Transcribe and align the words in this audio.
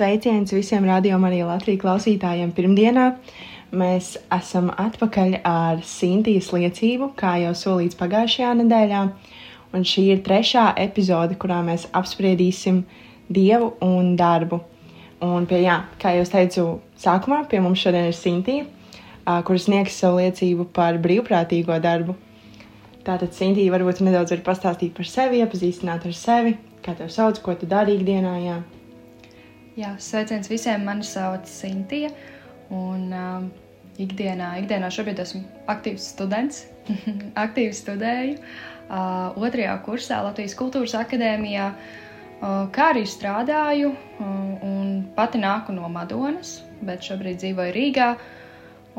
Sveiciens 0.00 0.48
visiem 0.48 0.86
radiom 0.88 1.26
arī 1.28 1.42
Latvijas 1.44 1.82
klausītājiem 1.82 2.54
pirmdienā. 2.56 3.02
Mēs 3.76 4.14
esam 4.32 4.70
atpakaļ 4.72 5.34
ar 5.44 5.82
Sintīs 5.84 6.48
liecību, 6.54 7.10
kā 7.20 7.34
jau 7.42 7.50
solīts 7.52 7.98
pagājušajā 8.00 8.54
nedēļā. 8.62 9.02
Un 9.76 9.84
šī 9.90 10.06
ir 10.14 10.22
trešā 10.24 10.70
epizode, 10.86 11.36
kurā 11.36 11.60
mēs 11.68 11.84
apspriedīsim 11.92 12.80
dievu 13.28 13.74
un 13.84 14.14
darbu. 14.16 14.62
Un, 15.20 15.44
pie, 15.44 15.60
jā, 15.66 15.76
kā 16.00 16.14
jau 16.16 16.24
teicu, 16.32 16.66
sākumā 17.04 17.42
pie 17.52 17.60
mums 17.60 17.84
šodien 17.84 18.08
ir 18.08 18.16
Sintī, 18.16 18.58
kuras 19.28 19.68
sniegs 19.68 20.00
savu 20.00 20.24
liecību 20.24 20.70
par 20.80 20.96
brīvprātīgo 21.04 21.76
darbu. 21.76 22.16
Tātad, 23.04 23.36
Sintī, 23.36 23.68
varbūt 23.68 24.00
nedaudz 24.08 24.32
var 24.38 24.46
pastāstīt 24.48 24.96
par 24.96 25.12
sevi, 25.12 25.44
iepazīstināt 25.44 26.08
ar 26.08 26.20
sevi, 26.24 26.56
kā 26.80 26.96
tev 26.96 27.12
sauc, 27.12 27.44
ko 27.44 27.60
tu 27.60 27.68
dari 27.68 28.00
ikdienā. 28.00 28.38
Jā. 28.48 28.60
Jā, 29.78 29.94
sveiciens 30.02 30.50
visiem. 30.50 30.82
Mani 30.86 31.06
sauc 31.06 31.46
Sintīna. 31.46 32.10
Un 32.74 33.10
um, 33.14 33.46
ikdienā, 34.02 34.52
ikdienā 34.62 34.90
šobrīd 34.94 35.22
esmu 35.22 35.42
aktīvs 35.70 36.10
students. 36.14 36.64
Aktīvi 37.44 37.74
studēju 37.76 38.36
uh, 38.38 39.38
otrajā 39.38 39.76
kursā 39.86 40.20
Latvijas 40.26 40.56
Kultūras 40.58 40.94
Akadēmijā, 40.98 41.70
uh, 41.70 42.66
kā 42.74 42.90
arī 42.94 43.06
strādāju. 43.06 43.94
Uh, 44.18 44.66
un 44.66 44.92
pati 45.16 45.40
nāku 45.42 45.74
no 45.74 45.90
Madonas, 45.92 46.60
bet 46.86 47.06
šobrīd 47.06 47.42
dzīvoju 47.42 47.74
Rīgā. 47.76 48.12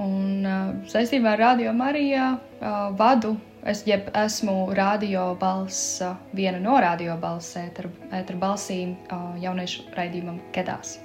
Un 0.02 0.48
uh, 0.48 0.60
saistībā 0.92 1.36
ar 1.36 1.46
Radio 1.50 1.76
Marijā 1.76 2.34
uh, 2.36 2.92
vadu 3.00 3.36
Es 3.62 3.84
jeb, 3.86 4.08
esmu 4.18 4.72
radio 4.74 5.36
balss, 5.38 6.00
viena 6.34 6.58
no 6.58 6.80
radio 6.82 7.14
balss 7.22 7.54
ēteru 7.62 8.40
balsīm 8.42 8.96
jauniešu 9.38 9.84
raidījumam 9.94 10.40
Kedās. 10.56 10.96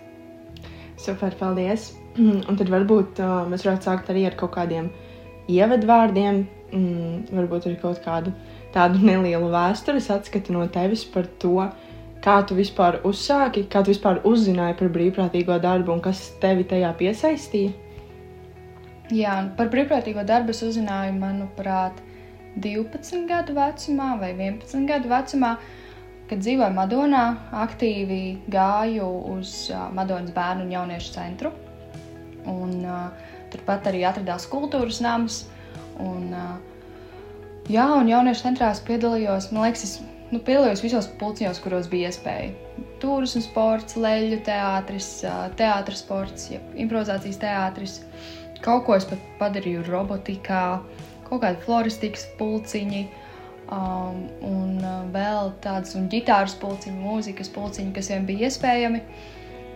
Super, 0.97 1.37
paldies! 1.37 1.91
Un 2.49 2.57
tad 2.57 2.73
varbūt 2.73 3.21
uh, 3.21 3.43
mēs 3.51 3.67
varētu 3.67 3.91
sākt 3.91 4.09
arī 4.09 4.25
ar 4.31 4.39
kaut 4.41 4.55
kādiem 4.55 4.89
ievadvārdiem, 5.53 6.41
mm, 6.71 7.21
varbūt 7.37 7.69
arī 7.69 7.77
kaut 7.84 8.01
kādu 8.07 8.33
tādu 8.73 9.05
nelielu 9.11 9.53
vēstures 9.53 10.09
atskatu 10.17 10.57
no 10.57 10.65
tevis 10.73 11.05
par 11.05 11.29
to, 11.45 11.69
kā 12.25 12.41
tu 12.49 12.57
vispār 12.57 13.03
uzsāki, 13.05 13.67
kā 13.69 13.84
tu 13.84 13.93
vispār 13.93 14.25
uzzināji 14.25 14.81
par 14.81 14.95
brīvprātīgo 14.97 15.61
darbu 15.61 15.99
un 15.99 16.05
kas 16.09 16.31
tevi 16.41 16.65
tajā 16.73 16.97
piesaistīja. 16.97 17.77
Jā, 19.12 19.39
par 19.61 19.69
brīvprātīgo 19.69 20.25
darbu 20.25 20.57
es 20.57 20.65
uzzināju, 20.65 21.21
manuprāt, 21.21 22.01
12 22.62 23.27
gadu 23.28 23.56
vecumā 23.56 24.15
vai 24.21 24.33
11 24.33 24.87
gadu 24.89 25.11
vecumā, 25.12 25.56
kad 26.31 26.43
dzīvoju 26.43 26.75
Madonā, 26.75 27.25
aktīvi 27.65 28.22
gāju 28.50 29.06
uz 29.37 29.69
uh, 29.71 29.87
Madonas 29.94 30.33
bērnu 30.34 30.67
un 30.67 30.72
jauniešu 30.75 31.12
centru. 31.15 31.53
Un, 32.47 32.81
uh, 32.87 33.37
turpat 33.53 33.87
arī 33.91 34.03
atradās 34.09 34.49
kultūras 34.50 35.03
nams. 35.05 35.44
Un, 36.03 36.33
uh, 36.34 36.56
jā, 37.71 37.87
un 38.00 38.11
jauniešu 38.11 38.49
centrā 38.49 38.73
es 38.75 38.83
piedalījos, 38.87 39.50
man 39.53 39.69
liekas, 39.69 39.84
es 39.87 39.94
nu, 40.33 40.41
piedalījos 40.41 40.83
visos 40.84 41.09
pulciņos, 41.21 41.61
kuros 41.62 41.91
bija 41.93 42.11
iespēja. 42.11 42.50
Turismu 43.03 43.43
sports, 43.44 43.99
leļu 44.00 44.41
teātris, 44.47 45.11
teātris 45.59 46.03
sports, 46.03 46.49
improvizācijas 46.75 47.41
teātris. 47.43 47.99
Kaut 48.65 48.87
ko 48.87 48.97
es 48.97 49.05
pat 49.06 49.21
padarīju 49.41 49.84
robotikā, 49.87 50.81
kaut 51.26 51.42
kādi 51.44 51.62
floristikas 51.64 52.26
pulciņi. 52.41 53.06
Um, 53.66 54.20
un 54.47 54.76
uh, 54.78 55.09
vēl 55.10 55.50
tādas 55.64 55.97
ģitāras 56.12 56.54
pulciņi, 56.62 57.00
mūzikas 57.03 57.50
pulciņi, 57.50 57.91
kas 57.97 58.12
vien 58.12 58.28
bija 58.28 58.47
iespējami. 58.47 59.00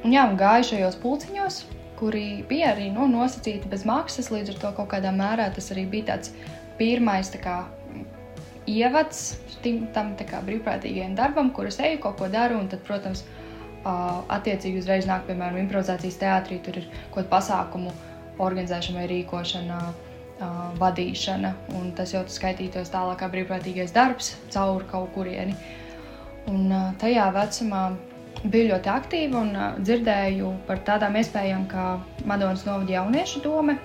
Un, 0.05 0.15
jā, 0.15 0.23
un 0.31 0.39
gāju 0.39 0.69
šajos 0.69 0.99
pulciņos, 1.03 1.57
kuri 1.99 2.45
bija 2.49 2.71
arī 2.77 2.87
nu, 2.95 3.09
nosacīti 3.11 3.69
bez 3.73 3.83
maksas. 3.89 4.31
Līdz 4.31 4.55
ar 4.55 4.61
to 4.63 4.71
kaut 4.79 4.93
kādā 4.93 5.11
mērā 5.15 5.49
tas 5.57 5.73
arī 5.75 5.89
bija 5.91 6.13
tāds 6.13 6.31
pirmais 6.79 7.33
tā 7.35 7.41
kā, 7.43 7.57
ievads 8.71 9.25
tam 9.65 10.15
kā, 10.17 10.39
brīvprātīgajam 10.47 11.17
darbam, 11.19 11.51
kur 11.57 11.69
es 11.69 11.81
eju, 11.83 11.99
kaut 12.05 12.21
ko 12.23 12.31
daru. 12.31 12.61
Un 12.63 12.71
tad, 12.71 12.85
protams, 12.87 13.25
uh, 13.83 14.23
attiecīgi 14.31 14.85
uzreiz 14.85 15.11
nāk, 15.11 15.27
piemēram, 15.27 15.59
improvizācijas 15.65 16.21
teātrī, 16.23 16.61
tur 16.63 16.79
ir 16.79 16.87
kaut 17.11 17.25
kāda 17.25 17.33
pasākumu 17.35 17.97
organizēšana 18.39 19.03
vai 19.03 19.11
rīkošana. 19.17 19.81
Uh, 19.91 20.07
uh, 20.41 20.71
vadīšana, 20.81 21.53
un 21.79 21.91
tas 21.97 22.15
jau 22.15 22.23
skaitītos 22.29 22.93
tālāk 22.93 23.21
kā 23.23 23.31
brīvprātīgais 23.33 23.95
darbs 23.95 24.35
caur 24.55 24.85
kaut 24.91 25.13
kurieni. 25.15 25.57
Un, 26.51 26.67
uh, 26.73 26.91
tajā 27.01 27.29
vecumā 27.37 27.85
biju 28.43 28.71
ļoti 28.73 28.93
aktīva 28.93 29.43
un 29.45 29.53
uh, 29.57 29.71
dzirdēju 29.81 30.55
par 30.69 30.83
tādām 30.89 31.19
iespējām 31.21 31.67
kā 31.71 31.87
Madonas 32.29 32.65
novada 32.69 32.97
jauniešu 32.97 33.45
doma, 33.45 33.77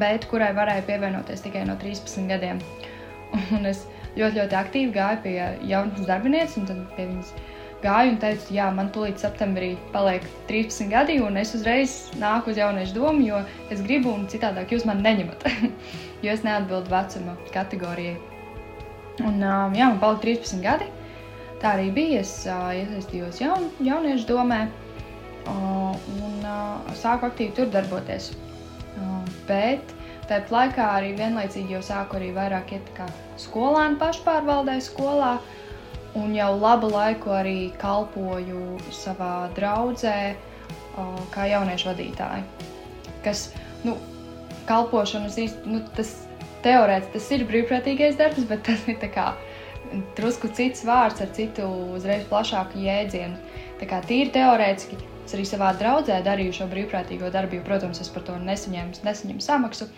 bet 0.00 0.28
kurai 0.30 0.52
varēja 0.56 0.86
pievienoties 0.86 1.44
tikai 1.44 1.66
no 1.68 1.76
13 1.82 2.30
gadiem. 2.30 2.62
Un 3.56 3.66
es 3.66 3.84
ļoti, 4.16 4.38
ļoti 4.38 4.56
aktīvi 4.56 4.94
gāju 4.94 5.22
pie 5.24 5.36
jaunas 5.68 6.06
darbinieces, 6.08 6.56
un 6.60 6.68
tad 6.70 6.82
pie 6.96 7.08
viņas 7.10 7.32
gāju 7.86 8.14
un 8.14 8.20
teicu, 8.22 8.54
jā, 8.56 8.66
man 8.74 8.90
tūlīt 8.94 9.22
septembrī 9.22 9.74
paliek 9.94 10.24
13 10.50 10.90
gadi, 10.90 11.18
un 11.22 11.38
es 11.40 11.54
uzreiz 11.56 11.96
nāku 12.20 12.52
uz 12.52 12.60
jauniešu 12.60 12.96
domu, 12.98 13.24
jo 13.26 13.42
es 13.70 13.82
gribu, 13.86 14.12
un 14.12 14.26
citādāk 14.30 14.74
jūs 14.74 14.86
man 14.88 15.02
neņemat, 15.06 15.46
jo 16.24 16.32
es 16.34 16.44
neatbildu 16.46 16.92
vecuma 16.92 17.36
kategorijai. 17.54 18.16
Un, 19.24 19.40
jā, 19.40 19.88
man 19.88 20.00
palika 20.02 20.26
13 20.26 20.64
gadi. 20.64 20.88
Tā 21.62 21.72
arī 21.78 21.88
bija. 21.96 22.20
Es 22.20 22.32
iesaistījos 22.44 23.38
jaun, 23.40 23.70
jauniešu 23.80 24.28
domē 24.28 24.66
un 25.48 26.44
sāku 27.00 27.30
aktīvi 27.30 27.54
tur 27.56 27.70
darboties. 27.72 28.34
Bet 29.48 29.94
tāpat 30.28 30.52
laikā 30.52 30.88
arī 30.98 31.14
vienlaicīgi 31.16 31.78
jau 31.78 31.84
sāku 31.86 32.18
arī 32.18 32.32
vairāk 32.36 32.74
iet 32.76 32.90
kā 32.98 33.06
skolēnu 33.40 33.96
pašpārvaldē 34.02 34.76
skolā. 34.84 35.36
Uh, 35.38 35.65
un 36.16 36.34
jau 36.36 36.50
labu 36.58 36.88
laiku 36.92 37.32
arī 37.36 37.70
kalpoju 37.80 38.78
savā 38.94 39.48
draudzē, 39.56 40.34
kā 41.34 41.48
jauniešu 41.50 41.90
vadītāja. 41.90 42.44
Kas, 43.24 43.50
nu, 43.84 43.96
kalpošanas 44.68 45.36
īsti, 45.42 45.72
nu, 45.72 45.82
tas 45.96 46.14
teorētiski 46.64 47.18
tas 47.18 47.28
ir 47.36 47.44
brīvprātīgais 47.50 48.18
darbs, 48.18 48.46
bet 48.48 48.64
tas 48.66 48.86
ir 48.88 48.98
kā 49.12 49.32
drusku 50.16 50.50
cits 50.56 50.82
vārds 50.86 51.22
ar 51.22 51.30
citu 51.36 51.68
uzreiz 51.94 52.24
plašāku 52.30 52.80
jēdzienu. 52.82 53.36
Tā 53.80 53.88
kā 53.90 54.00
tīri 54.08 54.32
teorētiski 54.34 54.98
es 55.26 55.34
arī 55.36 55.44
savā 55.46 55.72
draudzē 55.78 56.20
darīju 56.24 56.54
šo 56.60 56.68
brīvprātīgo 56.70 57.30
darbu, 57.34 57.58
jo, 57.58 57.66
protams, 57.66 58.00
es 58.02 58.10
par 58.14 58.24
to 58.26 58.38
nesaņēmu, 58.40 59.02
nesaņēmu 59.06 59.42
samaksu, 59.44 59.88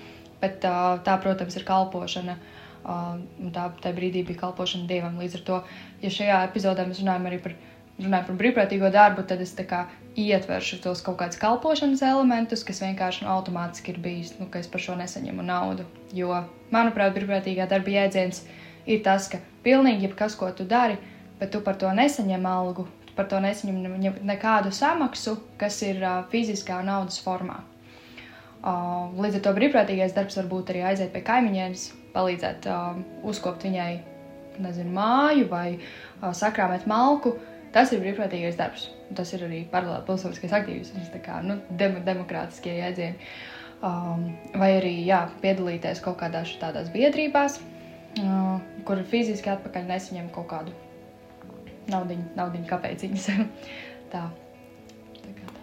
bet 0.42 0.60
tā, 0.64 1.18
protams, 1.22 1.56
ir 1.58 1.66
kalpošana. 1.68 2.34
Uh, 2.38 2.67
un 2.84 3.52
tā, 3.54 3.68
tā 3.82 3.92
brīdī 3.96 4.24
bija 4.26 4.44
kalpošana 4.44 4.88
dievam. 4.90 5.18
Līdz 5.20 5.40
ar 5.40 5.46
to, 5.48 5.62
ja 6.04 6.12
šajā 6.12 6.42
epizodē 6.50 6.86
mēs 6.88 7.02
runājam 7.02 7.28
arī 7.30 7.40
par, 7.44 7.56
runājam 7.98 8.28
par 8.30 8.38
brīvprātīgo 8.42 8.92
darbu, 8.94 9.26
tad 9.28 9.42
es 9.44 9.54
ietveršu 10.18 10.80
tos 10.82 11.02
kaut 11.06 11.18
kādus 11.20 11.38
kalpošanas 11.38 12.02
elementus, 12.02 12.64
kas 12.66 12.82
vienkārši 12.82 13.24
nu, 13.24 13.30
automātiski 13.36 13.94
ir 13.94 14.00
bijis, 14.02 14.32
nu, 14.40 14.48
ka 14.50 14.58
es 14.62 14.70
par 14.70 14.82
šo 14.82 14.96
nesaņemu 14.98 15.44
naudu. 15.46 15.86
Jo, 16.16 16.42
manuprāt, 16.74 17.14
brīvprātīgā 17.14 17.68
darba 17.70 17.94
jēdziens 17.94 18.42
ir 18.90 19.02
tas, 19.06 19.28
ka 19.30 19.38
pilnīgi 19.62 20.08
jebkas, 20.08 20.34
ko 20.38 20.50
tu 20.50 20.66
dari, 20.66 20.98
bet 21.38 21.52
tu 21.54 21.62
par 21.62 21.78
to 21.78 21.90
nesaņem 21.94 22.48
algu, 22.50 22.88
par 23.14 23.28
to 23.30 23.38
nesaņem 23.42 24.18
nekādu 24.26 24.72
samaksu, 24.74 25.36
kas 25.60 25.78
ir 25.86 26.02
uh, 26.02 26.24
fiziskā 26.32 26.80
naudas 26.86 27.20
formā. 27.22 27.60
Uh, 28.58 29.14
līdz 29.22 29.38
ar 29.38 29.44
to 29.46 29.54
brīvprātīgais 29.54 30.16
darbs 30.16 30.38
var 30.40 30.50
būt 30.50 30.72
arī 30.74 30.82
aiziet 30.90 31.12
pie 31.14 31.22
kaimiņienes, 31.26 31.84
palīdzēt 32.14 32.68
uh, 32.70 32.98
uzkopt 33.28 33.66
viņai 33.68 33.92
nezinu, 34.62 34.92
māju 34.94 35.46
vai 35.50 35.68
uh, 35.76 36.32
sakrāmēt 36.34 36.88
malku. 36.90 37.36
Tas 37.74 37.92
ir 37.92 38.00
brīvprātīgais 38.02 38.56
darbs. 38.58 38.88
Tas 39.16 39.30
ir 39.36 39.44
arī 39.46 39.62
paralēli 39.70 40.06
pilsoniskais 40.08 40.54
aktīvisms, 40.56 41.12
kā 41.24 41.40
nu, 41.44 41.58
dem 41.80 41.98
demokrātiskie 42.04 42.78
jēdzieni. 42.78 43.30
Um, 43.78 44.32
vai 44.58 44.72
arī 44.80 44.96
jā, 45.06 45.20
piedalīties 45.42 46.00
kaut 46.02 46.18
kādās 46.18 46.50
tādās 46.58 46.88
biedrībās, 46.90 47.60
uh, 48.24 48.58
kur 48.88 49.04
fiziski 49.06 49.52
atpakaļ 49.52 49.86
nesaņem 49.92 50.32
kaut 50.34 50.48
kādu 50.50 50.74
naudu, 51.92 52.18
naudu 52.36 52.64
kāpēc. 52.68 53.06
Tā. 54.12 54.24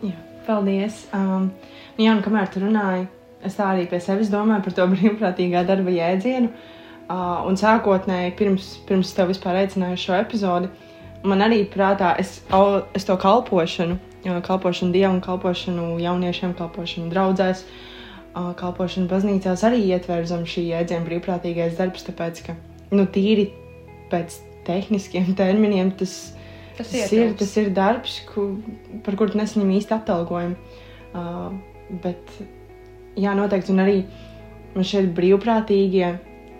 Jā, 0.05 0.15
paldies. 0.45 1.03
Um, 1.15 1.49
jā, 1.97 2.13
un 2.13 2.23
kamēr 2.25 2.49
tu 2.53 2.61
runāji, 2.63 3.07
es 3.45 3.57
tā 3.57 3.69
arī 3.73 3.85
pie 3.89 3.99
sevis 4.03 4.31
domāju 4.33 4.65
par 4.67 4.75
to 4.77 4.87
brīvprātīgā 4.93 5.65
darba 5.67 5.93
jēdzienu. 5.93 6.51
Uh, 7.05 7.45
un 7.45 7.57
sākotnēji, 7.59 8.33
pirms, 8.39 8.69
pirms 8.89 9.11
tev 9.13 9.29
vispār 9.29 9.59
aicināju 9.59 9.99
šo 10.01 10.15
epizodi, 10.17 10.71
man 11.21 11.43
arī 11.45 11.59
prātā, 11.69 12.15
es, 12.17 12.39
es 12.97 13.05
to 13.05 13.17
kalpošanu, 13.21 13.99
kalpošanu 14.25 14.89
dievam, 14.95 15.19
kalpošanu 15.21 15.99
jauniešiem, 16.01 16.55
kalpošanu 16.57 17.11
draugiem, 17.13 17.61
uh, 18.33 18.49
kalpošanu 18.57 19.05
baznīcās 19.11 19.67
arī 19.69 19.83
ietver 19.91 20.25
zem 20.25 20.47
šī 20.49 20.65
jēdziena 20.71 21.05
brīvprātīgais 21.05 21.77
darbs, 21.77 22.07
tāpēc 22.09 22.41
ka 22.47 22.57
nu, 22.89 23.05
tīri 23.05 23.51
pēc 24.09 24.39
tehniskiem 24.65 25.35
terminiem 25.37 25.93
tas, 25.99 26.17
Tas, 26.75 26.89
tas, 26.91 27.11
ir, 27.15 27.29
tas 27.39 27.53
ir 27.55 27.69
darbs, 27.71 28.17
ku, 28.33 28.49
par 29.05 29.15
kuru 29.15 29.37
nesaņem 29.39 29.69
īsti 29.77 29.95
atalgojumu. 29.95 30.81
Uh, 31.15 31.53
bet, 32.03 32.33
jā, 33.19 33.35
noteikti, 33.37 33.73
un 33.73 33.83
arī 33.83 33.99
man 34.75 34.87
šeit 34.87 35.11
brīvprātīgie. 35.17 36.15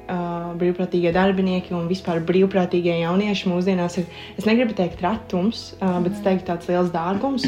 Uh, 0.05 0.51
brīvprātīgie 0.61 1.09
darbinieki 1.09 1.73
un 1.73 1.87
vispār 1.89 2.19
brīvprātīgie 2.21 2.99
jaunieši 2.99 3.49
mūsdienās 3.49 3.95
ir, 3.97 4.03
es 4.37 4.45
negribu 4.45 4.75
teikt, 4.77 4.99
retums, 5.01 5.71
uh, 5.79 5.95
bet 6.03 6.11
es 6.11 6.19
mhm. 6.19 6.25
teiktu, 6.27 6.45
tāds 6.51 6.69
liels 6.69 6.91
dārgums. 6.93 7.47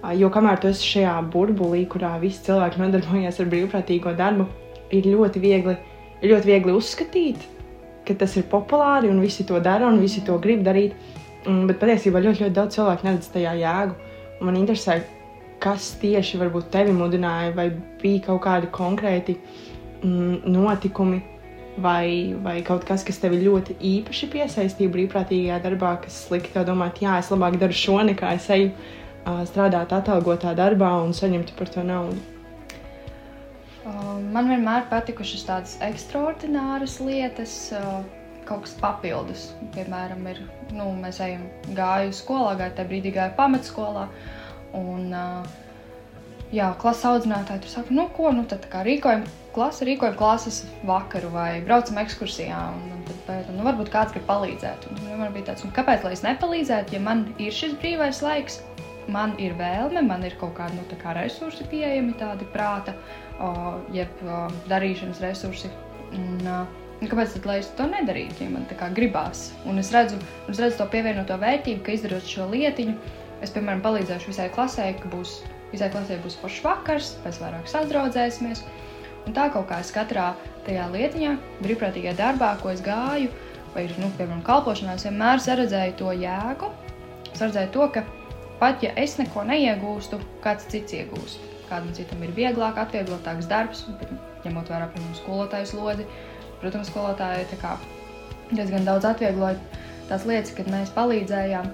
Uh, 0.00 0.14
jo 0.16 0.30
kamēr 0.32 0.62
tu 0.62 0.70
esi 0.70 0.94
šajā 0.94 1.18
burbulī, 1.34 1.82
kurā 1.92 2.14
visi 2.22 2.40
cilvēki 2.46 2.80
nodarbojas 2.80 3.42
ar 3.42 3.50
brīvprātīgo 3.52 4.14
darbu, 4.16 4.46
ir 4.96 5.10
ļoti 5.12 5.42
viegli, 5.42 5.76
ļoti 6.24 6.48
viegli 6.48 6.76
uzskatīt, 6.78 7.44
ka 8.08 8.16
tas 8.22 8.36
ir 8.40 8.48
populāri 8.48 9.10
un 9.12 9.20
visi 9.20 9.44
to 9.44 9.60
dara 9.60 9.88
un 9.90 10.00
visi 10.00 10.24
to 10.24 10.38
grib 10.40 10.64
darīt. 10.64 10.96
Mm, 11.46 11.66
bet 11.70 11.80
patiesībā 11.80 12.20
ļoti, 12.20 12.44
ļoti 12.44 12.56
daudz 12.56 12.76
cilvēku 12.76 13.06
neredz 13.06 13.28
tajā 13.32 13.54
jēgu. 13.60 13.96
Un 14.40 14.48
man 14.48 14.58
interesē, 14.60 14.98
kas 15.62 15.90
tieši 16.00 16.40
varbūt 16.40 16.70
tevi 16.72 16.94
mudināja, 16.96 17.52
vai 17.56 17.68
bija 18.00 18.24
kaut 18.28 18.42
kādi 18.46 18.70
konkrēti 18.74 19.36
mm, 20.02 20.48
notikumi, 20.50 21.20
vai, 21.80 22.34
vai 22.44 22.56
kaut 22.66 22.86
kas, 22.88 23.04
kas 23.06 23.20
tevi 23.22 23.42
ļoti 23.44 23.76
īpaši 23.92 24.30
piesaistīja 24.32 24.92
brīvprātīgajā 24.96 25.60
darbā, 25.64 25.94
kas 26.04 26.22
lika 26.32 26.54
tev 26.54 26.68
domāt, 26.70 27.02
jā, 27.04 27.18
es 27.22 27.30
labāk 27.32 27.60
daru 27.60 27.76
šo, 27.76 28.00
nekā 28.10 28.34
es 28.36 28.48
eju 28.52 28.70
uh, 28.72 29.42
strādāt 29.48 29.94
atalgotā 29.96 30.54
darbā 30.58 30.92
un 31.04 31.16
saņemtu 31.16 31.56
par 31.58 31.72
to 31.72 31.86
naudu. 31.86 32.20
Man 34.30 34.46
vienmēr 34.46 34.84
patikušas 34.90 35.46
tādas 35.48 35.76
ekstraordināras 35.82 37.00
lietas. 37.02 37.60
Uh 37.74 38.00
kaut 38.50 38.66
kas 38.66 38.74
papildus. 38.80 39.48
Piemēram, 39.74 40.26
ir, 40.30 40.42
nu, 40.74 40.90
mēs 40.98 41.20
ejam, 41.22 41.46
gāju 41.76 42.14
skolā, 42.16 42.56
gāju 42.58 42.76
tajā 42.78 42.90
brīdī, 42.90 43.12
gāju 43.14 43.36
pamatskolā. 43.38 44.06
Un, 44.76 45.12
jā, 46.54 46.70
klases 46.80 47.06
audzinātāji 47.10 47.64
tur 47.64 47.72
saka, 47.72 47.94
nu, 47.94 48.06
ko, 48.16 48.30
nu, 48.34 48.46
tad 48.50 48.66
kā 48.70 48.82
rīkojam 48.86 49.24
klasi, 49.54 49.86
rīkojam 49.88 50.16
klases 50.18 50.62
vakaru 50.86 51.32
vai 51.34 51.60
braucam 51.66 52.00
ekskursijā. 52.02 52.60
Un, 52.76 52.96
un 52.96 53.04
tad, 53.08 53.22
bet, 53.28 53.52
nu, 53.54 53.64
varbūt 53.66 53.92
kāds 53.92 54.14
grib 54.16 54.26
palīdzēt. 54.30 54.90
Un, 54.90 55.02
man 55.20 55.34
bija 55.36 55.50
tāds, 55.50 55.66
nu, 55.66 55.74
kāpēc 55.76 56.06
lai 56.06 56.14
es 56.16 56.24
nepalīdzētu, 56.26 56.96
ja 56.96 57.04
man 57.06 57.26
ir 57.38 57.54
šis 57.54 57.78
brīvais 57.82 58.22
laiks? 58.26 58.60
Man 59.10 59.32
ir 59.42 59.56
vēlme, 59.58 60.04
man 60.06 60.22
ir 60.22 60.36
kaut 60.38 60.52
kādi 60.58 60.76
nu, 60.76 60.84
kā 61.00 61.16
resursi 61.16 61.64
pieejami, 61.66 62.12
tādi 62.20 62.46
prāta, 62.52 62.94
o, 63.42 63.48
jeb 63.96 64.20
o, 64.22 64.44
darīšanas 64.70 65.22
resursi. 65.24 65.72
Un, 66.14 66.36
uh, 66.44 66.78
Un 67.00 67.08
kāpēc 67.08 67.32
tad, 67.32 67.46
es 67.54 67.68
to 67.78 67.86
nedarītu, 67.88 68.42
ja 68.44 68.52
man 68.52 68.66
tā 68.68 68.76
kā 68.76 68.90
gribās? 68.92 69.46
Un 69.68 69.80
es 69.80 69.88
redzu, 69.94 70.18
es 70.52 70.58
redzu 70.60 70.82
to 70.82 70.86
pievienoto 70.92 71.38
vērtību, 71.40 71.80
ka 71.86 71.94
izdarot 71.96 72.26
šo 72.28 72.48
lietiņu, 72.52 72.92
es, 73.40 73.52
piemēram, 73.54 73.82
palīdzēšu 73.84 74.30
visai 74.30 74.48
klasē, 74.54 74.86
ka 75.00 75.10
būs, 75.12 75.40
visai 75.72 75.90
klasē 75.92 76.20
būs 76.24 76.38
foršs 76.40 76.62
vakars, 76.66 77.10
pēc 77.24 77.40
vairāk 77.42 77.68
sadraudzēsimies. 77.70 78.64
Un 79.28 79.36
tā 79.36 79.50
kaut 79.52 79.68
kā 79.68 79.80
es 79.84 79.92
katrā 79.92 80.30
tajā 80.66 80.86
lietiņā, 80.94 81.34
brīvprātīgajā 81.60 82.16
darbā, 82.18 82.54
ko 82.62 82.72
es 82.72 82.80
gāju, 82.84 83.28
vai, 83.74 83.84
nu, 84.00 84.08
piemēram, 84.16 84.40
kalpošanā, 84.46 84.96
es 84.96 85.06
vienmēr 85.06 85.42
saredzēju 85.44 85.96
to 86.00 86.14
jēgu. 86.22 86.72
Es 87.30 87.44
redzēju 87.44 87.72
to, 87.76 87.86
ka 87.94 88.04
pat 88.60 88.82
ja 88.84 88.94
es 89.00 89.18
neko 89.20 89.44
neiegūstu, 89.48 90.18
kāds 90.44 90.66
cits 90.72 90.96
iegūst. 90.96 91.46
Kādam 91.70 91.92
citam 91.94 92.24
ir 92.26 92.32
vieglāk, 92.34 92.80
atvieglotāks 92.82 93.46
darbs, 93.50 93.84
ņemot 94.42 94.72
vērā, 94.72 94.88
piemēram, 94.90 95.16
skolotāju 95.20 95.68
slodzi 95.70 96.08
Protams, 96.60 96.90
skolotāji 96.92 97.46
diezgan 98.50 98.84
daudz 98.84 99.06
atviegloja 99.08 99.56
tās 100.10 100.26
lietas, 100.28 100.52
kad 100.52 100.68
mēs 100.68 100.90
palīdzējām. 100.92 101.70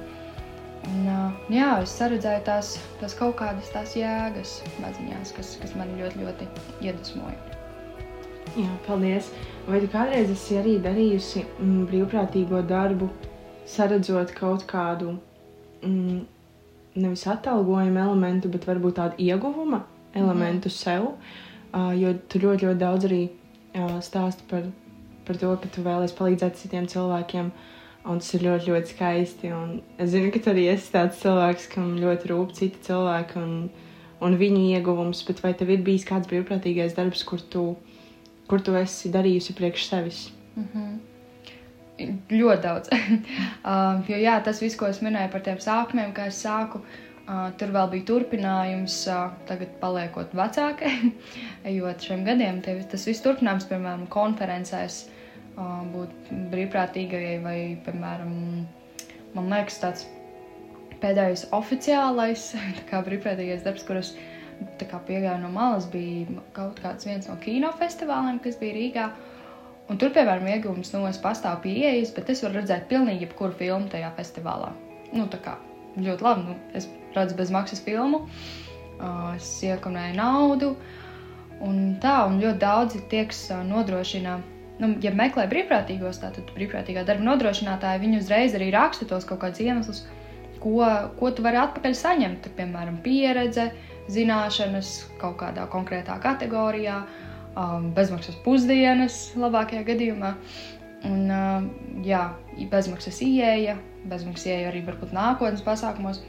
Un, 0.87 1.09
jā, 1.51 1.71
es 1.83 1.97
redzēju 1.99 2.43
tās, 2.47 2.77
tās 3.01 3.17
kaut 3.19 3.37
kādas 3.41 3.71
tās 3.75 3.97
jēgas 3.99 4.61
maziņās, 4.83 5.33
kas, 5.37 5.57
kas 5.63 5.75
man 5.79 5.91
ļoti, 5.99 6.23
ļoti 6.23 6.49
iedvesmoja. 6.87 7.39
Jā, 8.57 8.71
paldies. 8.87 9.33
Vai 9.67 9.81
tu 9.83 9.91
kādreiz 9.93 10.31
esi 10.33 10.57
arī 10.61 10.77
darījusi 10.85 11.43
mm, 11.45 11.89
brīvprātīgo 11.91 12.63
darbu, 12.69 13.11
saredzot 13.69 14.31
kaut 14.37 14.63
kādu 14.71 15.17
mm, 15.83 16.23
nevis 16.97 17.27
atalgojuma 17.29 18.07
elementu, 18.07 18.49
bet 18.53 18.69
varbūt 18.69 18.97
tādu 19.01 19.27
ieguvuma 19.27 19.83
elementu 20.15 20.71
mm. 20.71 20.77
sev? 20.79 21.11
Uh, 21.75 21.91
jo 21.99 22.15
tu 22.31 22.41
ļoti, 22.41 22.69
ļoti 22.69 22.81
daudz 22.81 23.09
arī 23.11 23.25
stāstu 24.01 24.47
par, 24.49 24.69
par 25.27 25.39
to, 25.41 25.53
ka 25.61 25.71
tu 25.75 25.85
vēlies 25.85 26.15
palīdzēt 26.17 26.61
citiem 26.61 26.87
cilvēkiem. 26.89 27.51
Un 28.07 28.21
tas 28.23 28.29
ir 28.37 28.45
ļoti, 28.47 28.71
ļoti 28.71 28.93
skaisti. 28.93 29.51
Un 29.55 29.81
es 30.03 30.13
zinu, 30.13 30.31
ka 30.35 30.43
tu 30.43 30.53
arī 30.53 30.69
esi 30.71 30.93
tāds 30.95 31.19
cilvēks, 31.23 31.67
kam 31.73 31.97
ļoti 31.99 32.31
rūp 32.31 32.53
citi 32.55 32.83
cilvēki 32.87 33.41
un, 33.41 33.57
un 34.23 34.37
viņu 34.39 34.63
ieguvums. 34.77 35.25
Bet 35.27 35.43
vai 35.43 35.53
tev 35.59 35.73
ir 35.75 35.83
bijis 35.87 36.07
kāds 36.07 36.31
brīvprātīgais 36.31 36.95
darbs, 36.99 37.25
kur 37.27 37.43
tu, 37.55 37.65
kur 38.51 38.63
tu 38.63 38.77
esi 38.79 39.11
darījusi 39.15 39.57
priekš 39.59 39.89
sevis? 39.91 40.21
Mm 40.55 40.69
-hmm. 40.75 40.95
Ļoti 42.31 42.63
daudz. 42.63 42.89
uh, 42.93 44.07
jo 44.09 44.17
jā, 44.21 44.39
tas 44.45 44.63
viss, 44.63 44.77
ko 44.77 44.87
es 44.87 45.03
minēju 45.03 45.33
par 45.33 45.43
tiem 45.43 45.59
sākumiem, 45.59 46.13
kā 46.15 46.27
es 46.31 46.45
sāku, 46.45 46.83
uh, 46.83 47.51
tur 47.59 47.73
vēl 47.75 47.91
bija 47.91 48.05
turpinājums, 48.05 49.01
uh, 49.09 49.33
tagad 49.49 49.69
paliekot 49.81 50.35
vecākai, 50.35 51.13
ejot 51.73 52.01
šiem 52.01 52.25
gadiem. 52.25 52.61
Tie, 52.63 52.83
tas 52.91 53.07
viss 53.07 53.25
turpinājums, 53.25 53.69
piemēram, 53.71 54.07
konferencēs, 54.07 55.07
uh, 55.07 55.16
būt 55.57 56.31
brīvprātīgajai 56.53 57.37
vai, 57.45 57.59
piemēram, 57.87 58.33
man 59.37 59.53
liekas, 59.53 59.79
tāds 59.83 60.07
pēdējais 61.03 61.47
oficiālais 61.57 62.51
brīvprātīgais 63.09 63.65
darbs, 63.65 63.87
kurus 63.89 64.15
piegāju 64.81 65.39
no 65.43 65.53
malas, 65.53 65.87
bija 65.93 66.41
kaut 66.57 66.81
kāds 66.81 67.09
viens 67.09 67.29
no 67.29 67.37
kinofestivāliem, 67.43 68.41
kas 68.45 68.59
bija 68.61 68.77
Rīgā. 68.77 69.09
Un 69.87 70.01
tur, 70.03 70.11
piemēram, 70.11 70.49
iegūms, 70.51 70.91
nu, 70.97 71.05
es 71.07 71.19
pastāvu 71.23 71.63
pieejas, 71.69 72.11
bet 72.17 72.31
es 72.33 72.43
varu 72.43 72.59
redzēt 72.59 72.89
pilnīgi 72.91 73.29
jebkuru 73.29 73.55
filmu 73.55 73.91
tajā 73.93 74.11
festivālā. 74.17 74.73
Nu, 75.13 75.29
tā 75.31 75.39
kā 75.45 75.55
ļoti 76.01 76.27
labi. 76.27 76.49
Nu, 76.49 76.57
es 76.75 76.89
redzu 77.15 77.37
bezmaksas 77.39 77.85
filmu, 77.85 78.25
es 79.37 79.53
iekonēju 79.63 80.17
naudu. 80.19 80.73
Un 81.65 81.95
tā, 82.03 82.19
un 82.29 82.41
ļoti 82.43 82.61
daudzi 82.61 83.05
tieks 83.13 83.47
nodrošina, 83.69 84.41
nu, 84.83 84.93
ja 85.05 85.13
meklē 85.17 85.47
brīvprātīgos, 85.51 86.21
tātad 86.23 86.51
brīvprātīgā 86.57 87.05
darba 87.09 87.25
nodrošinātāji, 87.31 88.03
viņi 88.05 88.21
uzreiz 88.23 88.57
arī 88.57 88.71
raksta 88.75 89.09
tos 89.09 89.27
kaut 89.29 89.41
kādus 89.45 89.63
iemeslus, 89.65 90.03
ko, 90.63 90.85
ko 91.19 91.33
tu 91.33 91.45
vari 91.47 91.61
atpakaļ 91.63 91.97
saņemt. 91.97 92.43
Tur, 92.45 92.55
piemēram, 92.59 93.01
pieredze, 93.05 93.71
zināšanas 94.13 94.93
kaut 95.21 95.39
kādā 95.41 95.67
konkrētā 95.73 96.19
kategorijā, 96.23 97.03
um, 97.57 97.91
bezmaksas 97.97 98.39
pusdienas 98.45 99.21
labākajā 99.39 99.85
gadījumā. 99.89 100.35
Un, 101.07 101.29
uh, 101.31 102.03
jā, 102.07 102.25
bezmaksas 102.73 103.21
ieeja, 103.25 103.77
bezmaksas 104.11 104.49
ieeja 104.51 104.73
arī 104.73 104.83
varbūt 104.87 105.13
nākotnes 105.15 105.65
pasākumos. 105.67 106.23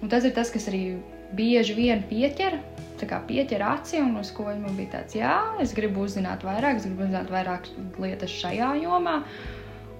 Un 0.00 0.12
tas 0.12 0.24
ir 0.24 0.34
tas, 0.36 0.50
kas 0.52 0.68
arī 0.70 0.98
bieži 1.36 1.76
vien 1.76 2.02
pieķer, 2.08 2.58
pieķer 3.00 3.62
aci, 3.64 4.00
un 4.02 4.18
uz 4.20 4.32
ko 4.36 4.44
man 4.50 4.76
bija 4.76 4.98
tāds, 4.98 5.16
jā, 5.16 5.36
es 5.62 5.72
gribu 5.76 6.04
uzzināt 6.04 6.44
vairāk, 6.44 6.80
es 6.80 6.86
gribu 6.88 7.06
uzzināt 7.06 7.32
vairāk 7.32 7.70
lietas 7.98 8.34
šajā 8.42 8.74
jomā. 8.82 9.22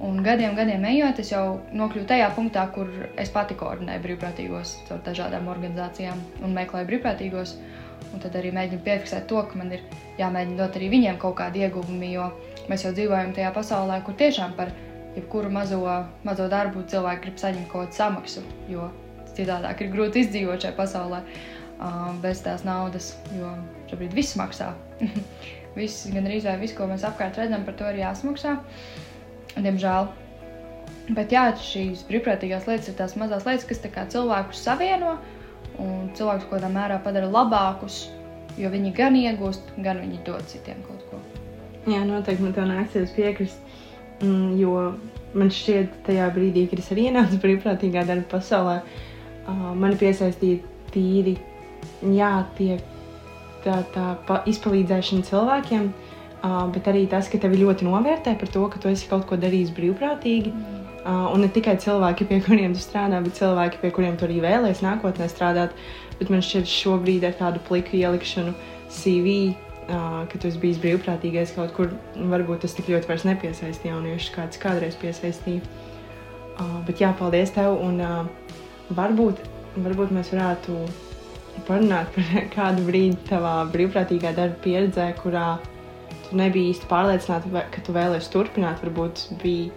Un 0.00 0.22
gadiem, 0.24 0.54
gadiem 0.56 0.84
ejot, 0.88 1.18
es 1.20 1.28
jau 1.32 1.60
nokļuvu 1.76 2.06
tajā 2.08 2.30
punktā, 2.32 2.62
kur 2.72 2.88
es 3.20 3.28
pati 3.32 3.56
koordinēju 3.60 4.00
brīvprātīgos 4.06 4.78
ar 4.94 5.02
dažādām 5.04 5.50
organizācijām 5.52 6.22
un 6.40 6.56
meklēju 6.56 6.88
brīvprātīgos. 6.88 7.58
Un 8.14 8.22
tad 8.22 8.38
arī 8.40 8.48
mēģinu 8.56 8.80
piefiksēt 8.86 9.26
to, 9.28 9.42
ka 9.44 9.60
man 9.60 9.74
ir 9.76 9.84
jāmēģina 10.18 10.56
dot 10.56 10.78
arī 10.80 10.88
viņiem 10.94 11.20
kaut 11.20 11.36
kādu 11.42 11.60
ieguvumu, 11.60 12.08
jo 12.08 12.30
mēs 12.72 12.86
jau 12.86 12.94
dzīvojam 12.96 13.36
tajā 13.36 13.52
pasaulē, 13.52 14.00
kur 14.06 14.16
tiešām 14.16 14.56
par 14.56 14.72
jebkuru 15.18 15.52
mazo, 15.52 15.84
mazo 16.24 16.48
darbu 16.48 16.86
cilvēki 16.88 17.26
grib 17.26 17.38
saņemt 17.44 17.68
kaut 17.68 17.90
kādu 17.90 18.00
samaksu. 18.00 18.44
Jo 18.72 18.88
citādāk 19.40 19.82
ir 19.82 19.90
grūti 19.94 20.24
izdzīvot 20.24 20.66
šajā 20.66 20.76
pasaulē 20.76 21.24
uh, 21.24 22.10
bez 22.22 22.42
tās 22.44 22.64
naudas, 22.66 23.14
jo 23.36 23.50
šobrīd 23.90 24.14
viss 24.16 24.36
maksā. 24.38 24.72
viss, 25.78 26.06
gan 26.12 26.28
arī 26.28 26.40
viss, 26.60 26.76
ko 26.76 26.88
mēs 26.90 27.06
apkārt 27.06 27.38
redzam, 27.40 27.64
par 27.66 27.76
to 27.78 27.88
ir 27.90 28.02
jāsmaksā. 28.02 28.56
Diemžēl. 29.56 30.10
Bet 31.16 31.32
jā, 31.34 31.48
šīs 31.58 32.04
brīvprātīgās 32.06 32.68
lietas 32.70 32.90
ir 32.90 32.96
tās 32.98 33.16
mazās 33.18 33.46
lietas, 33.46 33.66
kas 33.66 34.12
cilvēkus 34.12 34.62
savieno. 34.62 35.16
Un 35.80 36.10
cilvēkus 36.14 36.46
kaut 36.46 36.58
kādā 36.58 36.68
mērā 36.70 36.98
padara 37.02 37.30
labākus, 37.30 38.10
jo 38.60 38.68
viņi 38.70 38.92
gan 38.94 39.16
iegūst, 39.16 39.72
gan 39.84 40.02
viņi 40.02 40.20
dod 40.26 40.44
citiem 40.50 40.82
kaut 40.86 41.02
ko. 41.08 41.20
Jā, 41.88 42.02
noteikti 42.04 42.44
man 42.44 42.54
te 42.54 42.66
nāksies 42.68 43.14
piekrist. 43.16 43.62
Mm, 44.20 44.58
jo 44.60 44.74
man 45.32 45.50
šķiet, 45.54 46.02
tajā 46.06 46.26
brīdī, 46.34 46.66
kad 46.68 46.82
es 46.82 46.90
arī 46.92 47.06
ienācu 47.08 47.38
brīvprātīgā 47.40 48.02
darba 48.04 48.26
pasaulē, 48.34 48.74
uh, 48.82 49.09
mani 49.48 49.98
piesaistīja 50.00 50.60
tīri 50.94 51.36
jā, 52.14 52.32
tie, 52.58 52.78
tā, 53.64 53.80
tā 53.94 54.40
izpalīdzēšana 54.50 55.26
cilvēkiem, 55.28 55.88
uh, 55.90 56.66
bet 56.74 56.90
arī 56.90 57.06
tas, 57.10 57.30
ka 57.30 57.40
tevi 57.40 57.62
ļoti 57.62 57.88
novērtē 57.88 58.36
par 58.40 58.52
to, 58.52 58.66
ka 58.72 58.82
tu 58.82 58.92
esi 58.92 59.08
kaut 59.10 59.26
ko 59.28 59.38
darījis 59.40 59.72
brīvprātīgi. 59.76 60.52
Mm. 60.52 60.76
Uh, 61.00 61.30
un 61.32 61.40
ne 61.40 61.48
tikai 61.48 61.78
cilvēki, 61.80 62.26
pie 62.28 62.42
kuriem 62.44 62.76
tu 62.76 62.82
strādā, 62.82 63.22
bet 63.24 63.38
cilvēki, 63.38 63.80
pie 63.80 63.92
kuriem 63.96 64.18
tu 64.20 64.26
arī 64.28 64.42
vēlēsies 64.44 64.84
nākotnē 64.84 65.30
strādāt. 65.32 65.72
Bet 66.20 66.28
man 66.28 66.44
šķiet, 66.44 66.68
šobrīd 66.68 67.24
ar 67.24 67.38
tādu 67.38 67.62
pliku 67.64 67.96
ielikšanu 67.96 68.52
CV 68.92 69.54
ka 69.90 70.38
tu 70.38 70.48
esi 70.48 70.60
bijis 70.60 70.78
brīvprātīgais 70.82 71.54
kaut 71.56 71.72
kur, 71.74 71.94
varbūt 72.14 72.64
tas 72.64 72.74
tik 72.76 72.90
ļoti 72.92 73.10
vairs 73.10 73.26
nepiesaista 73.26 73.90
jauniešus, 73.90 74.32
kāds 74.34 74.60
kādreiz 74.62 74.98
piesaistīja. 75.00 75.64
Bet 76.86 77.00
jā, 77.00 77.10
paldies 77.16 77.54
tev, 77.54 77.78
un 77.80 78.00
uh, 78.04 78.58
varbūt, 78.96 79.42
varbūt 79.76 80.14
mēs 80.14 80.32
varētu 80.34 80.78
parunāt 81.68 82.10
par 82.14 82.32
kādu 82.56 82.86
brīdi 82.86 83.18
tavā 83.28 83.60
brīvprātīgā 83.72 84.34
darba 84.36 84.58
pieredzē, 84.64 85.10
kurā 85.20 85.58
tu 86.28 86.38
nebija 86.38 86.74
īsti 86.74 86.90
pārliecināta, 86.90 87.64
ka 87.74 87.84
tu 87.86 87.94
vēlēsies 87.96 88.32
turpināt. 88.32 88.82
Varbūt 88.84 89.26
bija 89.42 89.70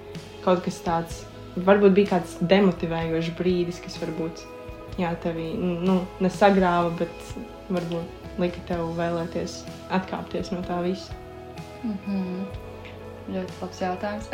kaut 0.45 0.63
kas 0.65 0.81
tāds, 0.85 1.21
varbūt 1.55 1.95
bija 1.97 2.15
kāds 2.15 2.35
demotivējošs 2.41 3.31
brīdis, 3.39 3.81
kas 3.83 3.97
varbūt 4.01 4.43
jā, 5.01 5.13
tevi 5.23 5.53
nu, 5.57 6.01
nesagrāva, 6.23 6.93
bet 6.99 7.33
varbūt 7.73 8.41
lika 8.41 8.61
tev 8.69 8.85
vēlēties 8.97 9.61
atkāpties 9.93 10.51
no 10.53 10.61
tā 10.65 10.81
visa? 10.85 11.13
Mm 11.83 11.97
-hmm. 12.05 12.45
Ļoti 13.33 13.53
labs 13.61 13.81
jautājums. 13.81 14.29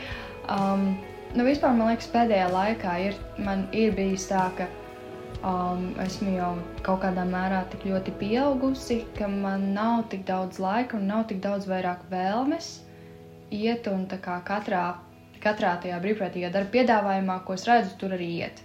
um, 0.54 0.96
nu, 1.34 1.44
vispār 1.48 1.74
man 1.76 1.92
liekas, 1.92 2.10
pēdējā 2.12 2.48
laikā 2.52 2.94
ir, 3.08 3.18
man 3.40 3.64
ir 3.76 3.94
bijis 3.96 4.26
tā, 4.28 4.44
ka 4.58 4.66
um, 5.40 5.86
esmu 6.02 6.34
jau 6.36 6.50
kaut 6.86 7.02
kādā 7.04 7.24
mērā 7.28 7.62
tik 7.72 7.86
ļoti 7.88 8.14
pieaugusi, 8.20 9.02
ka 9.16 9.28
man 9.30 9.70
nav 9.76 10.06
tik 10.12 10.26
daudz 10.28 10.60
laika 10.62 10.98
un 10.98 11.08
nav 11.10 11.26
tik 11.30 11.40
daudz 11.44 11.68
vairāk 11.70 12.04
vēlmes 12.12 12.74
iet 13.52 13.88
un 13.92 14.04
katrā, 14.08 14.84
katrā 15.42 15.72
tajā 15.82 16.00
brīvprātīgā 16.04 16.52
darba 16.52 16.72
piedāvājumā, 16.76 17.40
ko 17.46 17.56
es 17.56 17.66
redzu, 17.68 17.96
tur 18.00 18.16
arī 18.16 18.28
iet. 18.42 18.62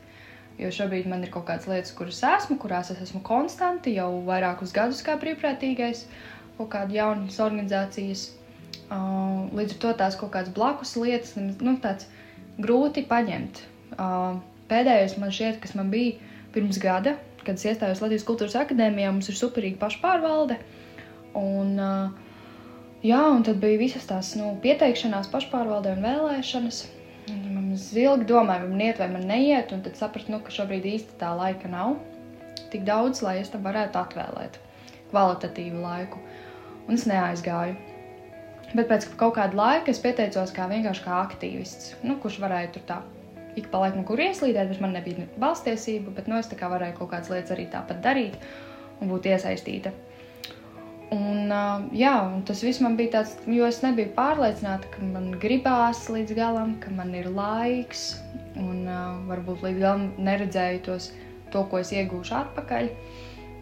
Jo 0.57 0.71
šobrīd 0.73 1.05
man 1.09 1.21
ir 1.23 1.31
kaut 1.33 1.45
kādas 1.49 1.67
lietas, 1.69 1.93
kuras 1.93 2.23
esmu, 2.25 2.57
kurās 2.61 2.89
es 2.93 3.01
esmu 3.03 3.21
konstanti 3.25 3.93
jau 3.93 4.09
vairākus 4.25 4.73
gadus 4.73 5.03
kā 5.05 5.17
brīvprātīgais, 5.21 6.07
kaut 6.57 6.71
kāda 6.73 6.97
jaunas 6.97 7.37
organizācijas. 7.43 8.31
Uh, 8.87 9.51
līdz 9.51 9.75
ar 9.75 9.79
to 9.83 9.91
tās 9.99 10.15
kaut 10.17 10.31
kādas 10.33 10.53
blakus 10.55 10.95
lietas, 10.97 11.35
nu, 11.35 11.75
tāds 11.83 12.07
grūti 12.61 13.05
paņemt. 13.07 13.61
Uh, 13.97 14.39
pēdējais 14.71 15.17
man 15.21 15.33
šķiet, 15.33 15.61
kas 15.63 15.75
man 15.77 15.91
bija 15.93 16.17
pirms 16.55 16.79
gada, 16.81 17.15
kad 17.43 17.55
es 17.55 17.65
iestājos 17.69 18.01
Latvijas 18.03 18.25
Kultūras 18.27 18.57
Akadēmijā, 18.59 19.13
mums 19.13 19.29
ir 19.31 19.37
superīga 19.39 19.79
pašpārvalde. 19.85 20.59
Un, 21.37 21.73
uh, 21.77 22.43
jā, 23.05 23.23
un 23.31 23.45
tad 23.47 23.61
bija 23.63 23.79
visas 23.81 24.07
tās 24.09 24.33
nu, 24.39 24.51
pieteikšanās 24.63 25.31
pašpārvaldē 25.33 25.95
un 25.97 26.05
vēlēšanas. 26.05 26.83
Es 27.77 27.89
ilgi 27.93 28.25
domāju, 28.25 28.63
vai 28.63 28.71
man 28.71 28.83
iet, 28.85 29.01
vai 29.01 29.09
man 29.11 29.25
neiet, 29.29 29.73
un 29.75 29.83
tad 29.85 29.99
sapratu, 29.99 30.31
nu, 30.33 30.39
ka 30.41 30.53
šobrīd 30.53 30.87
īsti 30.95 31.19
tā 31.21 31.33
laika 31.37 31.69
nav 31.69 31.97
tik 32.71 32.83
daudz, 32.87 33.21
lai 33.23 33.37
es 33.41 33.51
tam 33.53 33.63
varētu 33.67 33.99
atvēlēt 34.01 34.57
kvalitatīvu 35.11 35.83
laiku. 35.83 36.19
Un 36.87 36.95
es 36.97 37.05
neaizgāju. 37.07 37.75
Bet 38.77 38.89
pēc 38.91 39.07
kaut 39.17 39.37
kāda 39.37 39.57
laika 39.57 39.89
es 39.93 40.01
pieteicos 40.03 40.53
kā 40.53 40.67
vienkārši 40.69 41.05
kā 41.05 41.21
aktīvists, 41.23 41.95
nu, 42.05 42.19
kurš 42.21 42.41
varēja 42.43 42.73
tur 42.75 42.83
tā 42.89 43.01
ik 43.57 43.71
pa 43.71 43.81
laikam, 43.81 44.03
kur 44.05 44.21
ieslīdēt, 44.21 44.69
bet 44.69 44.81
man 44.83 44.93
nebija 44.93 45.25
balstiesība, 45.41 46.13
bet 46.17 46.27
nu, 46.29 46.37
es 46.37 46.49
tā 46.49 46.57
kā 46.59 46.69
varēju 46.69 46.99
kaut 46.99 47.15
kādas 47.15 47.31
lietas 47.33 47.55
arī 47.55 47.65
tāpat 47.73 48.03
darīt 48.05 48.37
un 49.01 49.09
būt 49.09 49.29
iesaistīta. 49.31 49.93
Un, 51.15 51.47
uh, 51.47 51.85
jā, 51.95 52.11
un 52.27 52.41
tas 52.45 52.61
viss 52.65 52.81
man 52.83 52.97
bija 52.99 53.13
tāds, 53.17 53.37
jo 53.47 53.65
es 53.65 53.79
nebiju 53.79 54.11
pārliecināta, 54.17 54.89
ka 54.91 55.05
man 55.07 55.29
gribās 55.39 56.03
līdz 56.11 56.35
galam, 56.35 56.75
ka 56.83 56.91
man 56.91 57.13
ir 57.15 57.29
laiks, 57.31 58.09
un 58.59 58.83
uh, 58.83 59.15
varbūt 59.29 59.63
līdz 59.63 59.79
galam 59.85 60.09
neredzēju 60.19 60.83
tos, 60.89 61.09
to, 61.53 61.63
ko 61.71 61.79
es 61.79 61.93
iegūšu 61.95 62.35
atpakaļ. 62.41 62.91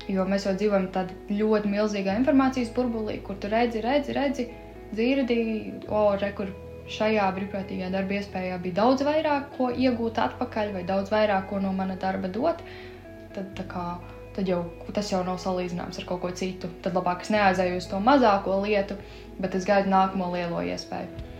Jo 0.10 0.26
mēs 0.30 0.44
jau 0.46 0.56
dzīvojam 0.58 0.90
tādā 0.94 1.14
ļoti 1.30 1.70
milzīgā 1.70 2.18
informācijas 2.20 2.74
burbulī, 2.74 3.20
kur 3.26 3.38
tu 3.42 3.50
redzi, 3.50 3.82
redzi, 3.86 4.18
redzi, 4.18 4.50
dzirdi, 4.94 5.40
o, 5.90 6.08
re, 6.20 6.32
kur 6.38 6.52
šajā 6.92 7.28
brīvprātīgajā 7.36 7.92
darba 7.94 8.20
iespējā 8.20 8.58
bija 8.62 8.80
daudz 8.82 9.06
vairāk, 9.06 9.48
ko 9.58 9.72
iegūt 9.74 10.20
atpakaļ, 10.22 10.74
vai 10.76 10.84
daudz 10.88 11.12
vairāk, 11.14 11.48
ko 11.50 11.62
no 11.64 11.74
mana 11.74 11.98
darba 12.02 12.30
dot. 12.30 12.62
Tad, 13.36 13.58
kā, 13.72 13.86
tad 14.36 14.50
jau 14.50 14.62
tas 14.96 15.10
jau 15.12 15.24
nav 15.26 15.42
salīdzināms 15.42 16.00
ar 16.00 16.08
kaut 16.08 16.22
ko 16.24 16.32
citu. 16.32 16.70
Tad 16.86 16.96
labāk 16.96 17.26
es 17.26 17.34
neaizēju 17.34 17.82
uz 17.82 17.90
to 17.92 18.00
mazāko 18.04 18.62
lietu, 18.64 18.98
bet 19.42 19.58
es 19.58 19.68
gaidu 19.68 19.92
nākamo 19.92 20.32
lielo 20.36 20.62
iespēju. 20.64 21.32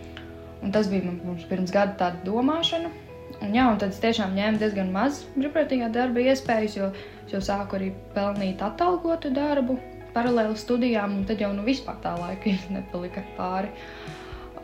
Un 0.64 0.72
tas 0.74 0.90
bija 0.90 1.08
mums 1.08 1.46
pirms 1.48 1.72
gada 1.72 1.94
tāda 2.00 2.24
domāšana. 2.26 2.90
Un, 3.36 3.52
jā, 3.52 3.66
un 3.68 3.78
tad 3.80 3.92
es 3.92 4.00
tiešām 4.00 4.34
ņēmu 4.36 4.60
diezgan 4.60 4.92
maz 4.94 5.24
brīvprātīgā 5.36 5.90
darba 5.92 6.22
iespējas, 6.24 6.78
jo, 6.78 6.92
jo 7.30 7.42
sāku 7.44 7.78
arī 7.78 7.90
pelnīt 8.14 8.62
atalgotu 8.64 9.32
darbu 9.34 9.76
paralēli 10.16 10.56
studijām, 10.58 11.20
un 11.20 11.28
tad 11.28 11.42
jau 11.44 11.52
nu 11.54 11.64
vispār 11.66 12.00
tā 12.04 12.16
laika 12.18 12.56
nepalika 12.76 13.24
pāri. 13.38 13.70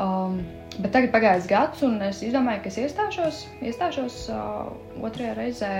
Um, 0.00 0.40
bet 0.78 0.90
tagad 0.94 1.12
pagājis 1.12 1.48
gads, 1.50 1.82
un 1.86 2.00
es 2.02 2.22
izdomāju, 2.24 2.64
ka 2.64 2.72
es 2.72 2.78
iestāšos, 2.80 3.42
iestāšos 3.60 4.18
uh, 4.32 4.70
otrajā 5.04 5.36
reizē 5.36 5.72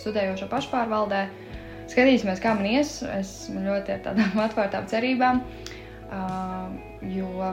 studējošo 0.00 0.48
pašpārvaldē. 0.52 1.26
Skatīsimies, 1.92 2.40
kā 2.40 2.54
man 2.56 2.66
ies. 2.70 2.96
Es 3.14 3.34
ļoti 3.52 3.98
ar 3.98 4.00
tādām 4.08 4.40
atvērtām 4.46 4.88
cerībām. 4.90 5.44
Uh, 6.14 6.72
jo 7.12 7.52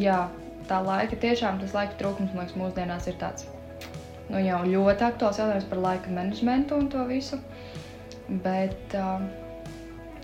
jā, 0.00 0.24
tā 0.68 0.82
laika 0.84 1.18
tiešām 1.22 1.62
tas 1.62 1.76
laika 1.76 1.96
trūkums, 2.00 2.34
man 2.34 2.46
liekas, 2.46 2.58
mūsdienās 2.58 3.08
ir 3.10 3.16
tāds 3.22 3.46
nu, 4.28 4.40
jau 4.42 4.60
ļoti 4.66 5.06
aktuāls 5.06 5.40
jautājums 5.40 5.68
par 5.70 5.82
laika 5.82 6.12
menedžmentu 6.12 6.78
un 6.78 6.88
to 6.92 7.04
visu. 7.08 7.38
Bet 8.44 8.96
uh, 8.96 9.22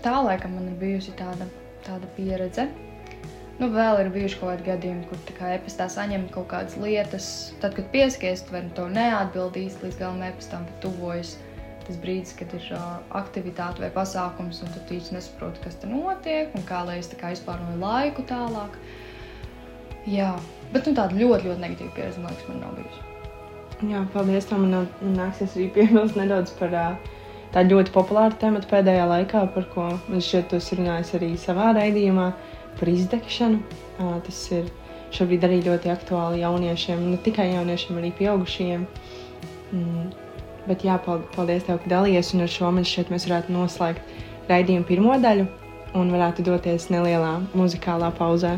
tā 0.05 0.15
laikam 0.21 0.55
man 0.57 0.69
ir 0.69 0.77
bijusi 0.81 1.13
tāda, 1.19 1.47
tāda 1.85 2.09
pieredze. 2.17 2.69
Nu, 3.55 3.69
vēl 3.71 4.01
ir 4.01 4.11
bijuši 4.11 4.37
kaut 4.41 4.49
kādi 4.51 4.67
gadījumi, 4.67 5.05
kur 5.07 5.19
tā 5.27 5.33
kā 5.37 5.53
e-pastā 5.55 5.87
saņem 5.91 6.27
kaut 6.33 6.49
kādas 6.51 6.75
lietas. 6.79 7.27
Tad, 7.61 7.77
kad 7.77 7.87
pieskaties, 7.93 8.43
tu 8.43 8.55
vari 8.55 8.71
to 8.75 8.89
neatbildīs 8.91 9.79
līdz 9.83 9.99
galam 10.01 10.25
e-pastam, 10.27 10.65
bet 10.67 10.81
tuvojas 10.83 11.37
tas 11.85 11.97
brīdis, 12.01 12.33
kad 12.35 12.51
ir 12.57 12.67
uh, 12.73 12.85
aktivitāte 13.15 13.83
vai 13.83 13.91
pasākums, 13.93 14.61
un 14.65 14.71
tu 14.75 14.97
īsti 14.97 15.15
nesaproti, 15.15 15.61
kas 15.63 15.77
tur 15.79 15.91
notiek 15.93 16.53
un 16.57 16.65
kā 16.67 16.81
lai 16.87 16.97
es 16.99 17.11
kā 17.13 17.31
izplānoju 17.35 17.77
laiku 17.79 18.25
tālāk. 18.27 18.75
Jā, 20.09 20.31
bet 20.73 20.89
nu, 20.89 20.95
tāda 20.97 21.17
ļoti, 21.17 21.49
ļoti 21.49 21.61
negatīva 21.61 21.93
pieredze, 21.95 22.21
man 22.21 22.33
liekas, 22.33 22.49
man 22.49 22.63
nav 22.65 22.79
bijusi. 22.79 23.11
Jā, 23.91 24.01
paldies. 24.13 24.49
Tam 24.49 24.65
man 24.65 24.89
nāksies 25.15 25.55
arī 25.57 25.69
piebilst 25.77 26.17
nedaudz 26.19 26.53
par 26.59 26.75
uh, 26.75 27.14
tādu 27.53 27.77
ļoti 27.77 27.93
populāru 27.95 28.39
tematu 28.41 28.69
pēdējā 28.71 29.05
laikā, 29.11 29.45
par 29.53 29.69
ko 29.75 29.87
man 30.07 30.23
šķiet, 30.23 30.49
tu 30.49 30.59
esi 30.59 30.79
runājis 30.79 31.13
arī 31.19 31.31
savā 31.39 31.71
raidījumā 31.77 32.31
par 32.79 32.91
izdegšanu. 32.91 33.61
Tas 34.25 34.41
ir 34.55 34.67
šobrīd 35.15 35.47
arī 35.47 35.61
ļoti 35.69 35.93
aktuāli 35.93 36.43
jauniešiem, 36.43 37.07
ne 37.13 37.21
tikai 37.23 37.51
jauniešiem, 37.53 38.01
arī 38.01 38.13
pieaugušajiem. 38.19 38.85
Mm 39.71 40.13
Bet 40.65 40.81
jā, 40.81 40.95
paldies 41.05 41.65
tev, 41.67 41.77
ka 41.83 41.89
dalījies. 41.91 42.31
Un 42.33 42.45
ar 42.45 42.49
šo 42.49 42.71
man 42.73 42.85
šķiet, 42.89 43.11
mēs 43.13 43.27
varētu 43.29 43.53
noslēgt 43.53 44.49
raidījumu 44.49 44.87
pirmo 44.89 45.17
daļu 45.21 45.45
un 45.95 46.09
varētu 46.13 46.45
doties 46.47 46.89
nelielā 46.89 47.35
muzikālā 47.53 48.09
pauzē. 48.17 48.55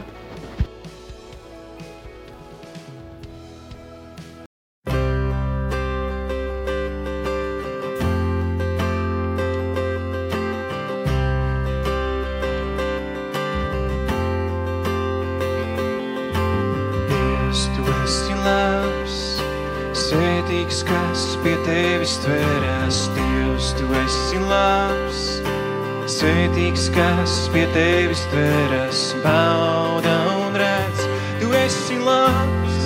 Svētīgs, 26.07 26.87
kas 26.95 27.33
pie 27.53 27.65
tevis 27.75 28.21
tveras, 28.31 28.99
bauda 29.21 30.15
un 30.33 30.55
redz, 30.57 31.03
tu 31.41 31.51
esi 31.53 31.97
labs. 32.01 32.77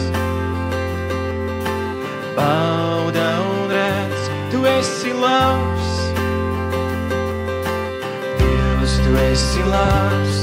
Bauda 2.35 3.27
un 3.53 3.71
redz, 3.71 4.27
tu 4.51 4.65
esi 4.73 5.13
labs. 5.15 5.89
tu 9.01 9.17
esi 9.29 9.63
labs. 9.69 10.41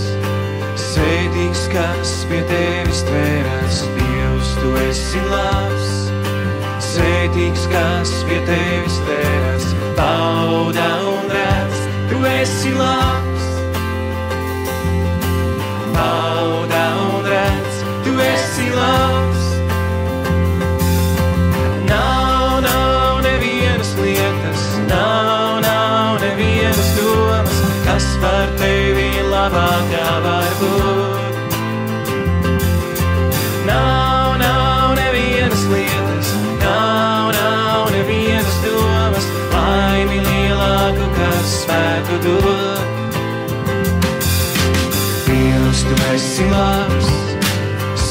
Svētīgs, 0.88 1.68
kas 1.74 2.14
pie 2.30 2.40
tevis 2.48 3.04
tvēras, 3.10 3.82
Dievs, 3.82 3.82
tu 3.98 4.17
esi 4.88 5.20
labs. 5.28 5.88
Svētīgs, 6.88 7.66
kas 7.72 8.12
pie 8.28 8.38
tevis 8.48 8.96
tvēras, 9.04 9.68
bauda 9.98 10.88
un 11.10 11.28
redz, 11.34 11.84
tu 12.10 12.24
esi 12.30 12.72
labs. 12.78 13.46
Bauda 15.92 16.84
un 17.04 17.30
redz, 17.34 17.86
tu 18.06 18.18
esi 18.32 18.72
labs. 18.72 19.17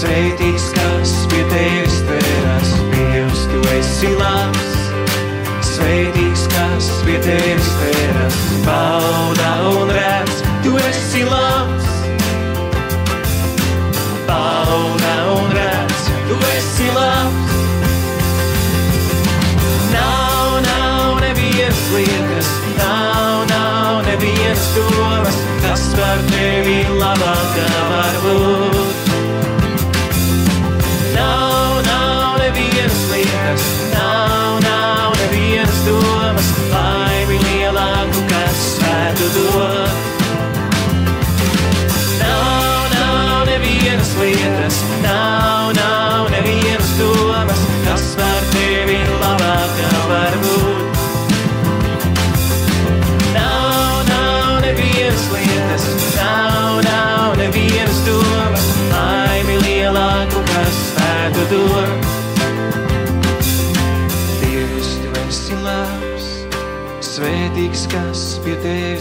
Sveitīgs, 0.07 0.69
kas 0.75 1.13
pie 1.31 1.43
tevis 1.51 1.97
tvēras. 2.07 2.69
Dievs, 2.93 3.41
tu 3.51 3.61
esi 3.75 4.11
labs, 4.15 4.69
sveitīgs, 5.67 6.45
kas 6.53 6.87
pie 7.03 7.17
tevis 7.25 7.67
tvēras. 7.79 8.37
Bauda 8.67 9.51
un 9.73 9.91
redz, 9.91 10.39
tu 10.63 10.77
esi 10.87 11.25
labs. 11.27 11.89
Bauda 14.29 15.17
un 15.33 15.51
redz, 15.57 16.07
tu 16.29 16.39
esi 16.53 16.87
labs. 16.95 17.59
Nav, 19.91 20.55
nav 20.69 21.19
nevienas 21.25 21.83
lietas, 21.97 22.55
nav, 22.79 23.43
nav 23.51 24.01
nevienas 24.07 24.71
domas, 24.79 25.43
kas 25.67 25.87
par 25.99 26.25
tevi 26.31 26.81
labākā 26.95 27.71
var 27.91 28.21
būt. 28.23 28.76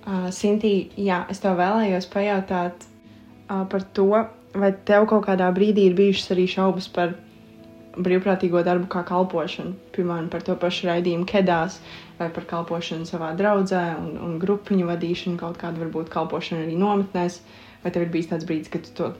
Uh, 0.07 0.29
Sintī, 0.31 0.89
jā, 0.95 1.25
es 1.29 1.43
tev 1.43 1.57
vēlējos 1.59 2.07
pajautāt 2.07 2.87
uh, 2.87 3.67
par 3.67 3.83
to, 3.93 4.07
vai 4.55 4.71
tev 4.87 5.05
kaut 5.11 5.27
kādā 5.27 5.51
brīdī 5.51 5.89
ir 5.89 5.97
bijušas 5.97 6.31
arī 6.31 6.47
šaubas 6.47 6.87
par 6.87 7.17
brīvprātīgo 8.03 8.61
darbu 8.65 8.89
kā 8.91 9.03
kalpošanu. 9.07 9.75
Piemēram, 9.95 10.29
par 10.33 10.43
to 10.45 10.55
pašu 10.59 10.89
raidījumu 10.89 11.27
kedās, 11.29 11.79
vai 12.19 12.29
par 12.33 12.47
kalpošanu 12.49 13.07
savā 13.09 13.31
draudzē 13.37 13.83
un, 13.99 14.11
un 14.23 14.35
grupiņu 14.41 14.89
vadīšanu, 14.89 15.39
kaut 15.41 15.59
kādu 15.61 15.85
varbūt 15.85 16.11
kalpošanu 16.13 16.65
arī 16.65 16.77
nometnēs. 16.79 17.41
Vai 17.83 17.93
tev 17.93 18.07
ir 18.07 18.13
bijis 18.13 18.31
tāds 18.31 18.47
brīdis, 18.47 18.71
ka 18.73 18.81
tu 18.83 18.93
to 18.97 19.11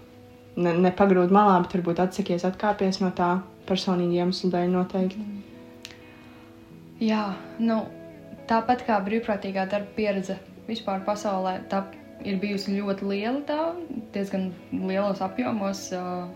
ne, 0.57 0.73
nepagrūdi 0.87 1.33
malā, 1.33 1.59
bet 1.63 1.77
varbūt 1.77 2.01
atsakies 2.07 2.47
atkāpies 2.47 3.01
no 3.03 3.11
tā 3.15 3.37
personīgi 3.69 4.21
iemeslu 4.21 4.51
dēļ 4.53 4.73
noteikti? 4.73 5.27
Jā, 7.03 7.23
nu, 7.61 7.83
tāpat 8.49 8.83
kā 8.87 8.97
brīvprātīgā 9.05 9.67
darba 9.69 9.93
pieredze 9.97 10.39
vispār 10.67 11.03
pasaulē, 11.05 11.59
tā 11.71 11.83
ir 12.25 12.39
bijusi 12.41 12.79
ļoti 12.79 13.07
liela, 13.07 13.41
tā 13.47 13.59
diezgan 14.15 14.49
lielos 14.73 15.21
apjomos. 15.23 15.87
Uh, 15.93 16.27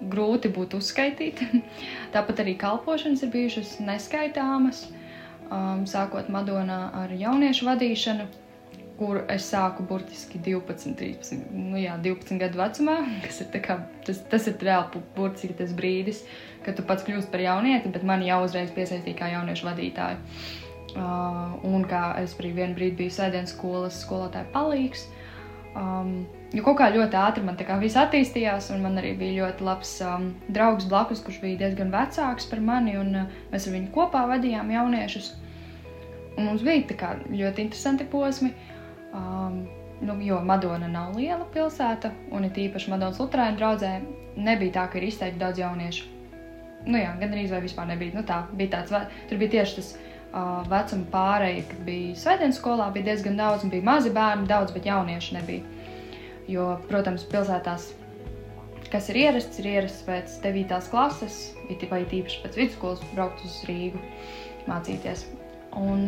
grūti 0.00 0.50
būtu 0.52 0.80
uzskaitīt. 0.82 1.42
Tāpat 2.14 2.44
arī 2.44 2.56
kalpošanas 2.60 3.24
ir 3.24 3.32
bijušas 3.34 3.76
neskaitāmas, 3.84 4.86
um, 5.50 5.84
sākot 5.88 6.30
Madonā 6.32 6.80
ar 7.02 7.14
jauniešu 7.14 7.68
vadīšanu, 7.68 8.26
kur 8.98 9.24
es 9.32 9.46
sāku 9.50 9.82
burtiski 9.88 10.38
12, 10.38 10.94
13, 11.00 11.46
nu 11.50 11.80
jā, 11.82 11.96
12 12.02 12.38
gadu 12.42 12.60
vecumā, 12.60 12.98
kas 13.26 13.40
ir, 13.42 13.50
kā, 13.64 13.80
tas, 14.06 14.22
tas 14.30 14.50
ir 14.50 14.58
reāli 14.62 15.02
burtiski 15.16 15.56
tas 15.58 15.74
brīdis, 15.76 16.24
kad 16.66 16.78
tu 16.78 16.84
pats 16.86 17.06
kļūst 17.06 17.32
par 17.32 17.42
jaunieti, 17.42 17.90
bet 17.94 18.06
mani 18.06 18.30
jau 18.30 18.44
uzreiz 18.46 18.70
piesaistīja 18.74 19.18
kā 19.18 19.32
jauniešu 19.34 19.70
vadītāju. 19.70 20.22
Uh, 20.94 21.56
un 21.66 21.82
kā 21.90 22.12
es 22.20 22.36
arī 22.38 22.52
vienu 22.54 22.76
brīdi 22.76 23.00
biju 23.00 23.10
sēdienas 23.16 23.50
skolas 23.56 23.96
skolotāja 24.04 24.46
palīgs. 24.54 25.08
Um, 25.74 26.20
jo 26.54 26.62
kaut 26.66 26.78
kā 26.78 26.88
ļoti 26.94 27.18
ātri 27.18 27.44
man 27.44 27.58
viss 27.82 27.98
attīstījās, 27.98 28.70
un 28.74 28.82
man 28.84 28.98
arī 29.00 29.14
bija 29.18 29.44
ļoti 29.44 29.66
labs 29.66 29.94
um, 30.06 30.28
draugs 30.54 30.86
blakus, 30.90 31.22
kurš 31.24 31.40
bija 31.42 31.64
diezgan 31.64 31.90
vecāks 31.94 32.46
par 32.50 32.62
mani, 32.62 32.96
un 33.00 33.14
uh, 33.24 33.40
mēs 33.52 33.68
ar 33.68 33.74
viņu 33.74 33.90
kopā 33.94 34.24
vadījām 34.30 34.70
jauniešus. 34.74 35.32
Un 36.38 36.48
mums 36.48 36.64
bija 36.66 36.98
kā 36.98 37.14
ļoti 37.30 37.66
interesanti 37.66 38.06
posmi, 38.10 38.52
um, 39.14 39.64
nu, 40.04 40.16
jo 40.22 40.40
Madona 40.46 40.88
nav 40.90 41.14
liela 41.18 41.46
pilsēta, 41.54 42.10
un 42.34 42.46
it 42.46 42.58
īpaši 42.58 42.90
Madonas 42.92 43.20
Lutrāņu 43.22 43.58
draudzē 43.60 43.92
nebija 44.36 44.78
tā, 44.78 44.88
ka 44.90 44.98
ir 44.98 45.08
izteikti 45.08 45.42
daudz 45.42 45.62
jauniešu. 45.62 46.10
Nu 46.84 47.00
jā, 47.00 47.14
gan 47.20 47.32
arī 47.32 47.46
vispār 47.64 47.86
nebija. 47.88 48.12
Nu 48.18 48.24
tā, 48.28 48.42
bija 48.52 48.76
tāds, 48.76 49.14
tur 49.30 49.38
bija 49.40 49.54
tieši 49.56 49.78
tas 49.78 49.94
uh, 49.96 50.60
vecuma 50.68 51.06
pārēja, 51.14 51.62
kad 51.70 51.86
bija 51.86 52.18
svētdienas 52.20 52.58
skolā, 52.60 52.90
bija 52.92 53.12
diezgan 53.12 53.38
daudz, 53.40 53.64
un 53.64 53.72
bija 53.72 53.86
mazi 53.86 54.12
bērni, 54.12 54.50
daudz, 54.50 54.74
bet 54.74 54.90
jauniešu 54.90 55.38
nebija. 55.38 55.64
Jo, 56.50 56.74
protams, 56.90 57.24
pilsētās, 57.30 57.88
kas 58.92 59.08
ir 59.12 59.20
ierasts, 59.22 59.60
ir 59.62 59.70
ierasts 59.70 60.04
pēc 60.06 60.38
9. 60.44 60.80
klases, 60.92 61.38
vai 61.90 62.02
tīpaši 62.10 62.42
pēc 62.42 62.58
vidusskolas, 62.60 63.04
braukt 63.14 63.44
uz 63.46 63.60
Rīgu 63.68 64.00
mācīties. 64.68 65.24
Un, 65.80 66.04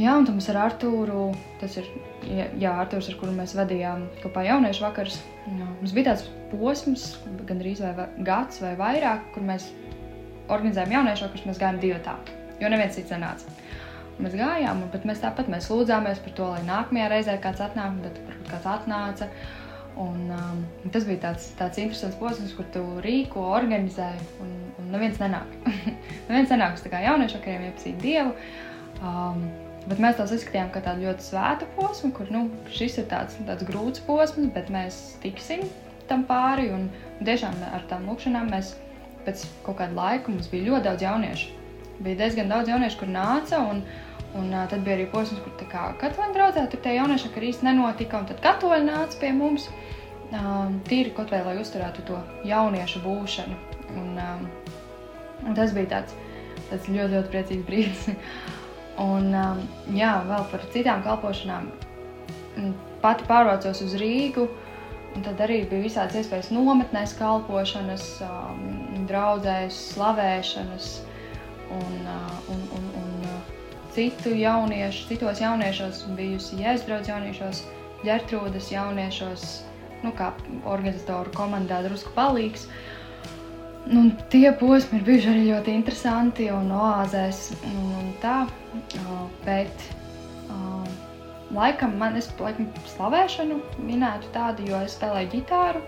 jā, 0.00 0.14
un 0.16 0.28
mums 0.30 0.48
ar 0.52 0.62
Artūru, 0.64 1.26
tas 1.60 1.76
ir 1.80 1.90
jā, 2.24 2.72
Artūrs, 2.72 3.10
ar 3.12 3.18
kuru 3.20 3.34
mēs 3.36 3.56
vadījām 3.58 4.06
kopā 4.22 4.46
jauniešu 4.48 4.86
vakars, 4.86 5.18
jā, 5.46 5.68
mums 5.68 5.96
bija 5.96 6.12
tāds 6.12 6.30
posms, 6.54 7.10
gandrīz 7.48 7.84
vai 7.84 8.08
gads 8.24 8.64
vai 8.64 8.72
vairāk, 8.80 9.28
kur 9.36 9.44
mēs 9.44 9.68
organizējām 10.48 10.96
jauniešu 10.98 11.28
vakarus, 11.28 11.46
mēs 11.50 11.60
gājām 11.60 11.84
divi 11.84 12.00
tādi 12.08 12.40
jo 12.60 12.70
neviens 12.72 12.96
cits 12.96 13.12
nenāca. 13.14 13.50
Un 14.14 14.28
mēs 14.28 14.36
gājām, 14.38 14.84
bet 14.92 15.06
mēs 15.08 15.22
tāpat 15.24 15.48
mēs 15.50 15.66
lūdzāmies 15.72 16.20
par 16.22 16.34
to, 16.38 16.46
lai 16.52 16.62
nākamajā 16.68 17.10
reizē 17.10 17.34
kāds 17.42 17.62
atnāk, 17.64 17.96
tad 18.04 18.20
kāds 18.50 18.68
atnāca. 18.70 19.28
Un, 19.98 20.30
um, 20.34 20.62
tas 20.94 21.06
bija 21.06 21.20
tāds, 21.28 21.48
tāds 21.58 21.78
interesants 21.82 22.18
posms, 22.18 22.54
kur 22.54 22.66
tu 22.74 22.82
rīko, 23.02 23.42
organizē, 23.54 24.08
un, 24.42 24.52
un 24.82 24.88
neviens 24.94 25.18
nenāk. 25.22 25.50
neviens 26.28 26.50
nenāk 26.50 26.78
uz 26.78 26.86
jauniešu 26.86 27.40
vakariem 27.40 27.68
iepazīt 27.68 27.98
Dievu. 28.02 28.34
Um, 29.02 29.44
bet 29.86 30.02
mēs 30.02 30.18
tos 30.18 30.34
izskatījām 30.34 30.70
kā 30.74 30.82
tādu 30.82 31.08
ļoti 31.08 31.28
svētu 31.28 31.70
posmu, 31.74 32.12
kur 32.14 32.30
nu, 32.34 32.46
šis 32.74 33.00
ir 33.02 33.10
tāds, 33.10 33.38
tāds 33.46 33.66
grūts 33.70 34.02
posms, 34.06 34.50
bet 34.54 34.70
mēs 34.74 35.00
tiksim 35.22 35.66
tam 36.10 36.26
pāri. 36.30 36.70
Un, 36.74 36.88
un 37.18 37.30
tiešām 37.30 37.58
ar 37.70 37.86
tām 37.90 38.06
lūkšanām 38.10 38.50
mēs 38.54 38.76
pēc 39.26 39.46
kaut 39.66 39.78
kāda 39.82 39.98
laika 39.98 40.30
mums 40.30 40.50
bija 40.54 40.70
ļoti 40.70 40.90
daudz 40.90 41.06
jauniešu 41.06 41.63
bija 41.98 42.16
diezgan 42.24 42.50
daudz 42.50 42.70
jauniešu, 42.70 42.98
kur 43.02 43.10
nāca. 43.10 43.60
Un, 43.70 43.82
un 44.34 44.50
uh, 44.50 44.64
tad 44.70 44.82
bija 44.86 44.98
arī 44.98 45.06
posms, 45.12 45.42
kur 45.44 45.54
katoļu 46.00 46.34
draugā 46.34 46.66
tur 46.70 46.82
tie 46.82 46.96
jaunieši 46.98 47.30
arī 47.36 47.52
nenotika. 47.66 48.20
Un 48.20 48.28
tad 48.30 48.42
katoļi 48.44 48.88
nāca 48.88 49.20
pie 49.20 49.32
mums 49.36 49.68
um, 50.32 50.80
tīri 50.88 51.14
kaut 51.14 51.32
vai 51.34 51.44
lai 51.46 51.56
uzturētu 51.60 52.06
to 52.08 52.18
jauniešu 52.48 53.04
būšanu. 53.04 53.60
Un, 53.94 54.18
um, 54.18 54.44
un 55.44 55.56
tas 55.56 55.74
bija 55.76 55.98
tāds 55.98 56.18
tas 56.70 56.88
ļoti, 56.88 57.12
ļoti 57.14 57.30
priecīgs 57.30 57.66
brīdis. 57.68 58.04
un, 59.10 59.30
um, 59.30 59.64
jā, 59.94 60.16
vēl 60.26 60.50
par 60.50 60.68
citām 60.74 61.06
kalpošanām. 61.06 61.70
Pati 63.04 63.26
pārvācos 63.28 63.82
uz 63.84 63.96
Rīgu, 64.00 64.46
un 65.14 65.24
tad 65.26 65.40
arī 65.44 65.60
bija 65.68 65.84
visādas 65.84 66.16
iespējas 66.22 66.52
nometnēs 66.54 67.12
kalpošanas, 67.18 68.06
um, 68.24 69.04
draudzēs, 69.10 69.76
slavēšanas 69.92 70.88
uh, 71.02 71.13
un, 71.72 71.94
un, 72.54 72.88
un 73.00 73.14
uh, 73.28 73.52
citu 73.94 74.34
jauniešu, 74.36 75.08
citos 75.12 75.40
jauniešos 75.44 76.04
bijusi 76.18 76.60
Jēzus 76.62 77.08
jauniešos, 77.08 77.62
Ģertrūdas 78.04 78.66
jauniešos, 78.68 79.44
nu 80.04 80.10
kā 80.12 80.34
organizatoru 80.68 81.32
komandā 81.32 81.80
drusku 81.86 82.12
palīgs. 82.16 82.66
Uh, 82.68 82.94
Nu, 83.84 84.10
tie 84.32 84.48
posmi 84.56 84.96
ir 84.96 85.02
bijuši 85.04 85.28
arī 85.28 85.42
ļoti 85.50 85.72
interesanti 85.76 86.46
un 86.48 86.70
oāzēs 86.72 87.50
un, 87.68 87.90
un 88.00 88.06
tā, 88.22 88.36
bet 89.44 89.82
laikam 91.52 91.98
man, 92.00 92.16
es 92.16 92.30
laikam 92.40 92.70
slavēšanu 92.94 93.58
minētu 93.84 94.30
tādu, 94.32 94.64
jo 94.70 94.80
es 94.86 94.96
spēlēju 94.96 95.30
ģitāru, 95.34 95.84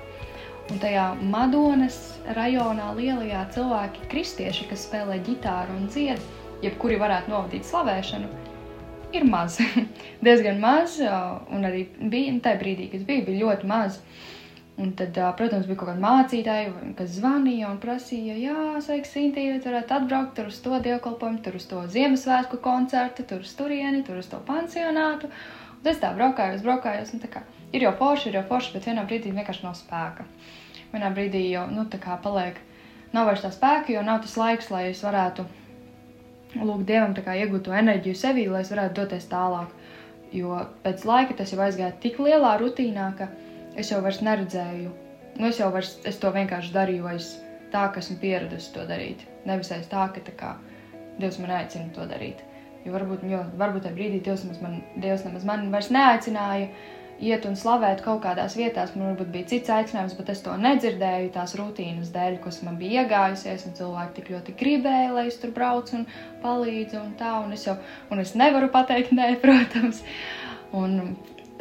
un 0.73 0.81
tajā 0.83 1.07
Madonas 1.31 1.99
rajonā 2.37 2.91
lielajā 2.97 3.45
cilvēki, 3.55 4.09
kristieši, 4.11 4.67
kas 4.71 4.87
spēlē 4.89 5.21
ģitāru 5.27 5.77
un 5.79 5.89
dzied, 5.93 6.23
jebkuri 6.65 6.99
varētu 7.01 7.33
novadīt 7.33 7.69
slavēšanu, 7.69 8.31
ir 9.17 9.27
maz. 9.29 9.61
Diezgan 10.27 10.59
maz, 10.63 10.99
un 11.01 11.69
arī 11.69 11.87
bija, 12.01 12.35
tajā 12.43 12.63
brīdī, 12.63 12.91
kad 12.95 13.07
bija, 13.09 13.27
bija 13.29 13.45
ļoti 13.45 13.71
maz. 13.71 14.01
Un 14.77 14.91
tad, 14.93 15.17
protams, 15.39 15.65
bija 15.65 15.79
kaut 15.81 15.89
kāda 15.89 16.03
mācītāja, 16.03 16.73
kas 16.99 17.15
zvanīja 17.15 17.71
un 17.71 17.79
prasīja, 17.81 18.35
jā, 18.37 18.65
sveiks, 18.85 19.15
Sintīna, 19.15 19.63
varētu 19.65 19.97
atbraukt 19.97 20.35
tur 20.37 20.51
uz 20.51 20.59
to 20.61 20.77
dievkalpojumu, 20.85 21.41
tur 21.47 21.57
uz 21.57 21.65
to 21.71 21.81
Ziemassvētku 21.95 22.61
koncertu, 22.61 23.25
tur 23.25 23.47
uz 23.47 23.55
turieni, 23.57 24.05
tur 24.05 24.21
uz 24.21 24.29
to 24.29 24.43
pansionātu. 24.45 25.33
Un 25.81 25.93
es 25.95 26.03
tā 26.03 26.13
braukāju, 26.19 26.61
braukājos, 26.67 27.15
un 27.17 27.25
tā 27.25 27.33
kā 27.33 27.47
ir 27.73 27.87
jau 27.87 27.93
forši, 27.99 28.31
ir 28.31 28.41
jau 28.41 28.47
forši, 28.51 28.73
bet 28.77 28.89
vienā 28.91 29.05
brīdī 29.09 29.33
vienkārši 29.35 29.67
nav 29.67 29.77
spēka. 29.79 30.27
Vienā 30.93 31.11
brīdī 31.15 31.43
jau, 31.51 31.67
nu, 31.71 31.87
tā 31.91 32.01
kā 32.03 32.19
paliek, 32.23 32.59
nav 33.15 33.31
vairs 33.31 33.45
tā 33.45 33.53
spēka, 33.55 33.95
jo 33.95 34.05
nav 34.07 34.23
tas 34.25 34.37
laiks, 34.41 34.71
lai 34.71 34.89
es 34.91 35.03
varētu 35.05 35.47
lūgt 36.57 36.87
Dievam 36.89 37.17
kā 37.17 37.35
iegūt 37.37 37.67
to 37.67 37.75
enerģiju 37.77 38.19
sevī, 38.19 38.47
lai 38.51 38.63
es 38.65 38.73
varētu 38.73 39.01
doties 39.01 39.29
tālāk. 39.33 39.75
Jo 40.35 40.61
pēc 40.85 41.05
laika 41.07 41.37
tas 41.39 41.53
jau 41.53 41.61
aizgāja 41.63 41.95
tik 42.03 42.19
lielā 42.23 42.57
rutīnā, 42.61 43.11
ka 43.19 43.29
es 43.79 43.93
jau 43.93 44.01
vairs 44.05 44.23
neredzēju. 44.25 44.93
Nu, 45.37 45.51
es 45.51 45.61
jau 45.61 45.69
vairs, 45.73 45.97
es 46.09 46.19
to 46.21 46.33
vienkārši 46.33 46.73
darīju 46.75 47.09
aiz 47.11 47.35
tā, 47.73 47.87
ka 47.93 48.01
esmu 48.01 48.19
pieradusi 48.23 48.73
to 48.75 48.87
darīt. 48.89 49.23
Nevis 49.47 49.71
aiz 49.75 49.87
tā, 49.91 50.09
ka 50.15 50.23
tā 50.27 50.35
kā, 50.39 50.57
Dievs 51.17 51.39
man 51.41 51.55
aicina 51.57 51.89
to 51.97 52.05
darīt. 52.09 52.43
Jo 52.85 52.93
varbūt, 52.93 53.23
jo, 53.31 53.41
varbūt 53.57 53.87
tajā 53.87 53.97
brīdī 53.97 54.21
Dievs, 54.25 54.45
man, 54.61 54.81
Dievs 55.01 55.25
nemaz 55.27 55.47
man 55.49 55.71
vairs 55.73 55.89
neaicināja 55.95 56.69
iet 57.23 57.47
un 57.49 57.57
slavēt 57.57 58.03
kaut 58.05 58.21
kādās 58.25 58.57
vietās. 58.59 58.93
Man 58.97 59.13
varbūt 59.13 59.31
bija 59.33 59.49
cits 59.53 59.73
aicinājums, 59.73 60.17
bet 60.19 60.33
es 60.33 60.43
to 60.45 60.57
nedzirdēju 60.61 61.31
tās 61.35 61.55
rutīnas 61.59 62.11
dēļ, 62.15 62.39
kas 62.45 62.61
man 62.67 62.77
bija 62.81 63.05
iegājusies, 63.05 63.67
un 63.69 63.77
cilvēki 63.79 64.17
tik 64.19 64.33
ļoti 64.35 64.57
gribēja, 64.61 65.15
lai 65.17 65.27
es 65.31 65.39
tur 65.41 65.55
braucu 65.57 66.01
un 66.01 66.05
palīdzu 66.43 67.01
un 67.01 67.15
tā, 67.21 67.33
un 67.45 67.57
es 67.57 67.65
jau, 67.69 67.77
un 68.13 68.21
es 68.23 68.35
nevaru 68.37 68.69
pateikt 68.73 69.15
nē, 69.17 69.33
protams. 69.45 70.03
Un 70.77 70.99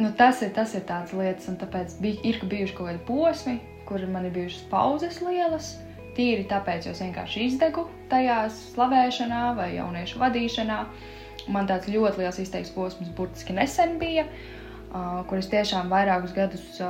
nu, 0.02 0.12
tas, 0.18 0.44
ir, 0.44 0.52
tas 0.56 0.76
ir 0.76 0.84
tāds 0.90 1.16
lietas, 1.16 1.48
un 1.52 1.60
tāpēc 1.62 1.98
bija, 2.04 2.20
ir 2.28 2.42
bijuši 2.44 2.76
kaut 2.76 2.92
kādi 2.92 3.04
posmi, 3.08 3.58
kur 3.88 4.04
man 4.12 4.28
ir 4.28 4.36
bijušas 4.36 4.68
pauzes 4.72 5.22
lielas. 5.24 5.76
Tīri 6.16 6.46
tāpēc, 6.48 6.86
jo 6.88 6.94
es 6.96 7.02
vienkārši 7.04 7.42
izdegu 7.44 7.90
tajā 8.12 8.46
slavēšanā 8.56 9.50
vai 9.58 9.74
jauniešu 9.76 10.20
vadīšanā. 10.22 10.78
Man 11.52 11.68
tāds 11.70 11.90
ļoti 11.92 12.24
liels 12.24 12.40
izteiks 12.40 12.72
posms 12.74 13.10
burtiski 13.18 13.54
nesen 13.54 13.98
bija, 14.00 14.24
uh, 14.24 14.65
kur 15.30 15.42
es 15.42 15.52
tiešām 15.52 15.92
vairākus 15.92 16.34
gadus 16.36 16.82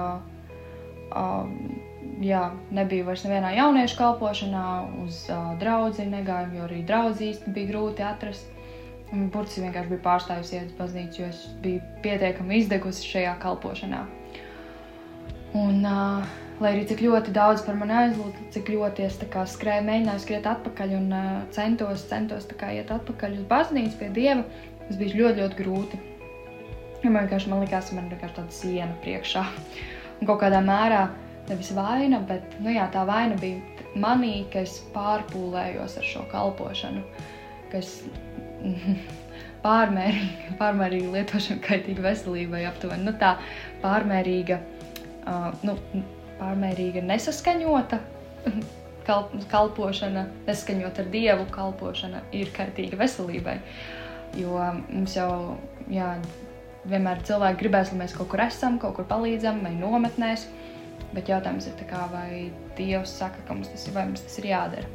jā, 2.23 2.41
nebiju 2.75 3.05
vairs 3.07 3.23
nevienā 3.25 3.53
jauniešu 3.57 3.97
kalpošanā, 3.99 4.65
uz 5.05 5.23
draugu 5.61 6.09
negāju, 6.11 6.59
jo 6.59 6.67
arī 6.67 6.83
draugu 6.87 7.29
īsti 7.31 7.53
bija 7.55 7.71
grūti 7.73 8.05
atrast. 8.05 8.51
Burtiski 9.13 9.61
vienkārši 9.61 9.91
bija 9.91 10.01
pārstājusi 10.03 10.55
iet 10.57 10.71
uz 10.71 10.77
baznīcu, 10.79 11.19
jo 11.21 11.27
es 11.29 11.43
biju 11.61 11.81
pietiekami 12.03 12.57
izdegusi 12.57 13.05
šajā 13.05 13.35
kalpošanā. 13.43 13.99
Un, 15.55 15.85
uh, 15.85 16.25
lai 16.59 16.71
arī 16.73 16.87
cik 16.89 17.03
ļoti 17.05 17.31
daudz 17.35 17.61
par 17.63 17.77
mani 17.79 17.93
aizlūdza, 17.95 18.47
cik 18.55 18.73
ļoti 18.73 19.05
es 19.05 19.19
kā, 19.31 19.45
skrēju, 19.47 19.85
mēģināju 19.87 20.23
skriet 20.25 20.49
atpakaļ 20.51 20.97
un 20.97 21.13
uh, 21.15 21.29
centos, 21.55 22.03
centos 22.09 22.49
kā, 22.49 22.73
iet 22.75 22.91
atpakaļ 22.91 23.37
uz 23.37 23.45
baznīcu 23.51 24.01
pie 24.01 24.09
dieva, 24.17 24.43
tas 24.87 24.99
bija 24.99 25.21
ļoti, 25.21 25.43
ļoti 25.43 25.61
grūti. 25.61 26.01
Ja 27.05 27.11
man 27.13 27.27
vienkārši 27.27 27.51
man 27.51 27.61
likās, 27.61 27.91
ka 27.91 27.99
man 27.99 28.07
ir 28.09 28.21
tāda 28.23 28.49
siena 28.49 28.93
priekšā. 29.03 29.43
Un 30.15 30.25
kaut 30.25 30.39
kādā 30.41 30.57
mērā 30.65 31.03
nevis 31.45 31.69
vaina, 31.77 32.17
bet 32.25 32.55
nu, 32.63 32.71
jā, 32.73 32.87
tā 32.89 33.03
vaina 33.05 33.35
bija 33.37 33.85
manī, 34.01 34.39
ka 34.49 34.63
es 34.65 34.79
pārpūlējos 34.95 35.99
ar 36.01 36.07
šo 36.09 36.23
kalpošanu. 36.31 37.03
Kas 37.69 37.99
pārmērīga, 39.65 40.55
pārmērīga 40.57 41.11
lietošana 41.13 41.61
kaitīga 41.67 42.07
veselībai 42.07 42.63
aptuveni. 42.71 43.05
Nu, 43.05 43.13
tā 43.21 43.35
pārmērīga, 43.83 44.57
uh, 45.29 45.51
nu, 45.67 45.77
pārmērīga 46.39 47.05
nesaskaņota 47.05 48.01
kalp, 49.07 49.37
kalpošana, 49.53 50.25
nesaskaņot 50.49 51.03
ar 51.05 51.13
dievu 51.13 51.45
kalpošana 51.53 52.25
ir 52.33 52.49
kaitīga 52.57 52.97
veselībai. 53.05 53.59
Jo 54.41 54.57
mums 54.89 55.13
jau, 55.15 55.29
jā, 55.93 56.15
vienmēr 56.89 57.23
cilvēki 57.25 57.59
gribēs, 57.63 57.91
lai 57.91 58.03
mēs 58.03 58.15
kaut 58.17 58.29
kur 58.31 58.43
esam, 58.45 58.79
kaut 58.81 58.95
kur 58.97 59.07
palīdzam, 59.09 59.63
vai 59.65 59.73
nometnēs. 59.77 60.47
Bet 61.15 61.29
jautājums 61.31 61.67
ir, 61.69 61.81
kā, 61.89 62.05
vai 62.11 62.49
Dievs 62.77 63.13
saka, 63.19 63.43
ka 63.47 63.55
mums 63.55 63.71
tas 63.71 63.87
ir, 63.87 63.95
vai 63.95 64.05
mums 64.09 64.23
tas 64.25 64.39
ir 64.41 64.49
jādara. 64.51 64.87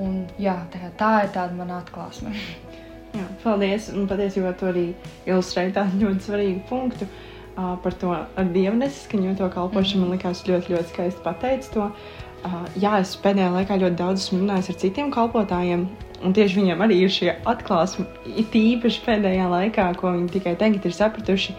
Un, 0.00 0.22
jā, 0.40 0.54
tā, 0.72 0.88
tā 0.96 1.10
ir 1.26 1.32
tāda 1.34 1.56
mana 1.56 1.82
atklāsme. 1.82 2.32
jā, 3.18 3.26
paldies. 3.42 3.90
Un 3.92 4.08
patiesībā 4.08 4.54
tu 4.56 4.70
arī 4.70 4.86
ilustrēji 5.28 5.76
tādu 5.76 6.06
ļoti 6.06 6.26
svarīgu 6.28 6.64
punktu 6.70 7.08
uh, 7.08 7.74
par 7.84 7.98
to 8.00 8.14
ar 8.16 8.52
dievu 8.54 8.78
nesaskaņoto 8.80 9.50
kalpošanu. 9.52 10.06
Mm 10.06 10.12
-hmm. 10.12 10.14
Man 10.14 10.18
liekas, 10.18 10.46
ļoti, 10.48 10.76
ļoti 10.76 10.94
skaisti 10.94 11.24
pateicis 11.24 11.74
to. 11.74 11.90
Uh, 12.42 12.64
jā, 12.76 12.98
es 13.00 13.16
pēdējā 13.16 13.50
laikā 13.52 13.76
ļoti 13.78 13.96
daudz 13.96 14.24
esmu 14.24 14.40
runājis 14.40 14.70
ar 14.70 14.76
citiem 14.76 15.12
kalpotājiem, 15.12 15.86
un 16.22 16.34
tieši 16.36 16.60
viņiem 16.60 16.84
arī 16.84 16.98
ir 17.04 17.12
šie 17.12 17.30
atklāsmi, 17.48 18.06
it 18.38 18.54
īpaši 18.56 19.02
pēdējā 19.06 19.48
laikā, 19.52 19.88
ko 20.00 20.14
viņi 20.14 20.30
tikai 20.36 20.54
tagad 20.60 20.86
ir 20.86 20.96
sapratuši, 20.96 21.56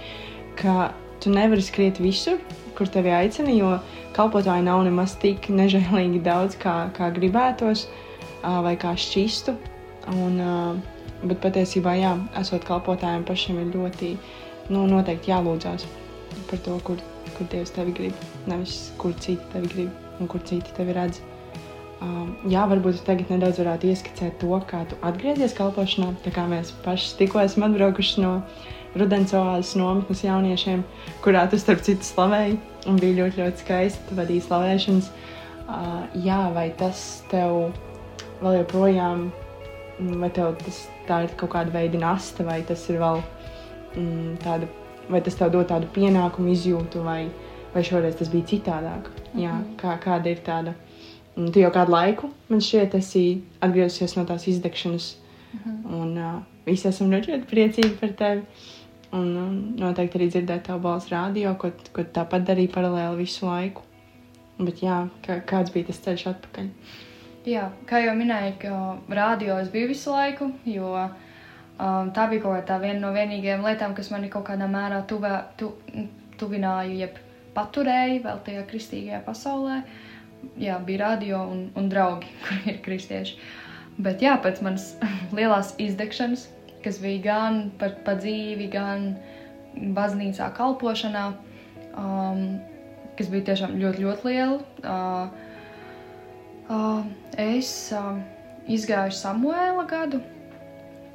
ka 0.59 0.93
tu 1.23 1.33
nevari 1.33 1.63
skriet 1.63 1.99
visur, 2.03 2.39
kur 2.77 2.89
tevi 2.91 3.13
aicina, 3.13 3.53
jo 3.53 3.75
kalpotāji 4.15 4.65
nav 4.65 4.83
nemaz 4.85 5.15
tik 5.21 5.49
nežēlīgi 5.49 6.23
daudz, 6.25 6.57
kā, 6.61 6.87
kā 6.97 7.11
gribētos. 7.15 7.87
Vai 8.43 8.73
kā 8.75 8.91
šķistu. 8.99 9.53
Un, 10.19 10.39
bet 11.23 11.39
patiesībā, 11.39 11.93
jā, 11.95 12.11
esot 12.41 12.65
kalpotājiem 12.67 13.23
pašiem 13.23 13.61
ir 13.61 13.69
ļoti 13.71 14.09
nu, 14.73 14.83
noteikti 14.91 15.31
jālūdzās 15.31 15.85
par 16.49 16.59
to, 16.65 16.75
kur, 16.83 16.99
kur 17.37 17.47
Dievs 17.53 17.71
tevi 17.71 17.95
grib. 17.95 18.25
Nevis 18.51 18.91
kur 18.99 19.15
citi 19.23 19.47
tevi 19.53 19.71
grib 19.71 20.19
un 20.19 20.27
kur 20.27 20.43
citi 20.43 20.75
tevi 20.75 20.97
redz. 20.97 21.21
Um, 22.03 22.31
jā, 22.51 22.63
varbūt 22.67 22.97
jūs 22.97 23.05
tagad 23.07 23.29
nedaudz 23.31 23.59
varētu 23.61 23.87
ieskicēt 23.93 24.39
to, 24.41 24.51
kā 24.67 24.81
tu 24.89 24.97
atgriezies 25.07 25.53
kalpošanā. 25.55 26.09
Tā 26.25 26.33
kā 26.35 26.43
mēs 26.51 26.73
paši 26.83 27.13
tikko 27.21 27.39
esam 27.43 27.69
atbraukuši 27.69 28.23
no 28.23 28.33
Rudens 28.99 29.31
oāzes 29.33 29.77
nometnes 29.79 30.23
jauniešiem, 30.25 30.83
kurā 31.23 31.45
tu 31.49 31.57
starp 31.61 31.81
citu 31.85 32.05
slavēji 32.05 32.59
un 32.91 32.99
bija 32.99 33.21
ļoti, 33.21 33.39
ļoti 33.39 33.63
skaisti. 33.63 34.03
Tu 34.09 34.17
vadīji 34.19 34.43
slavēšanas. 34.49 35.09
Uh, 35.63 36.03
jā, 36.25 36.41
vai 36.53 36.67
tas 36.77 37.23
tev 37.31 37.71
vēl 38.41 38.59
joprojām, 38.59 39.29
mm, 39.95 40.19
vai 40.19 40.29
tev 40.35 40.57
tas 40.59 40.83
ir 41.23 41.35
kaut 41.39 41.53
kāda 41.55 41.71
veida 41.71 42.01
nasta, 42.01 42.43
vai 42.43 42.59
tas 42.67 42.83
ir 42.91 42.99
vēl 42.99 43.21
mm, 43.95 44.33
tāda, 44.43 44.67
vai 45.07 45.23
tas 45.23 45.39
tev 45.39 45.53
dod 45.55 45.71
tādu 45.71 45.87
pienākumu 45.95 46.51
izjūtu, 46.51 47.05
vai, 47.07 47.29
vai 47.73 47.85
šoreiz 47.87 48.19
tas 48.19 48.33
bija 48.33 48.51
citādāk. 48.51 49.07
Mm 49.07 49.23
-hmm. 49.23 49.45
Jā, 49.45 49.53
mhm. 49.53 49.77
kā, 49.79 49.97
kāda 50.03 50.35
ir 50.35 50.43
tāda. 50.43 50.75
Un 51.37 51.49
tu 51.51 51.61
jau 51.63 51.71
kādu 51.73 51.95
laiku, 51.95 52.29
man 52.49 52.61
šķiet, 52.61 52.95
esi 52.99 53.23
atgriezusies 53.63 54.13
no 54.17 54.25
tās 54.29 54.47
izdegšanas. 54.47 55.15
Mm 55.53 55.59
-hmm. 55.63 55.95
Un 56.01 56.17
uh, 56.17 56.41
visi 56.65 56.87
esam 56.87 57.11
ļoti, 57.11 57.41
priecīgi 57.49 57.95
par 57.99 58.09
tevi. 58.09 58.43
Un 59.13 59.37
um, 59.37 59.57
noteikti 59.77 60.17
arī 60.17 60.27
dzirdēt 60.29 60.63
tavu 60.67 60.79
balsu 60.79 61.11
rādio, 61.13 61.55
ko, 61.61 61.69
ko 61.93 62.01
tāpat 62.01 62.45
darīja 62.47 62.73
paralēli 62.73 63.17
visu 63.17 63.45
laiku. 63.45 63.81
Bet 64.57 64.81
jā, 64.81 65.07
kā, 65.25 65.41
kāds 65.49 65.73
bija 65.73 65.85
tas 65.85 65.99
ceļš 66.05 66.27
atpakaļ? 66.31 66.69
Jā, 67.45 67.67
kā 67.85 67.99
jau 67.99 68.15
minēju, 68.15 68.53
ka 68.61 68.97
rādio 69.09 69.57
es 69.59 69.69
biju 69.69 69.87
visu 69.87 70.11
laiku, 70.11 70.51
jo 70.65 70.93
um, 70.95 72.11
tā 72.15 72.29
bija 72.31 72.41
kaut 72.41 72.65
kā 72.69 72.79
viena 72.81 72.99
no 72.99 73.11
vienīgajām 73.13 73.65
lietām, 73.67 73.93
kas 73.97 74.09
mani 74.13 74.29
kaut 74.29 74.45
kādā 74.47 74.69
mērā 74.71 75.01
tuvē, 75.09 75.33
tu, 75.57 75.73
tuvināja, 76.39 76.93
jeb 77.03 77.19
paturēja 77.53 78.21
vēl 78.23 78.41
tajā 78.45 78.65
kristīgajā 78.69 79.21
pasaulē. 79.27 79.81
Jā, 80.59 80.77
bija 80.85 81.05
radio 81.07 81.43
un, 81.49 81.67
un 81.79 81.89
draugi, 81.91 82.31
kur 82.45 82.67
ir 82.71 82.81
kristieši. 82.85 83.37
Bet 84.03 84.23
jā, 84.25 84.35
pēc 84.41 84.61
manas 84.65 84.91
lielās 85.37 85.73
izdegšanas, 85.81 86.47
kas 86.83 86.99
bija 87.03 87.23
gan 87.27 87.63
par 87.79 87.95
pa 88.05 88.17
dzīvi, 88.19 88.69
gan 88.73 89.13
baznīcā 89.95 90.49
kalpošanā, 90.57 91.25
um, 91.97 92.43
kas 93.17 93.29
bija 93.33 93.49
tiešām 93.51 93.77
ļoti, 93.81 94.05
ļoti 94.05 94.29
liela, 94.29 94.59
uh, 94.83 95.25
uh, 96.69 97.01
es 97.41 97.71
uh, 97.95 98.17
izgāju 98.67 99.15
Samuēla 99.17 99.85
gadu, 99.89 100.21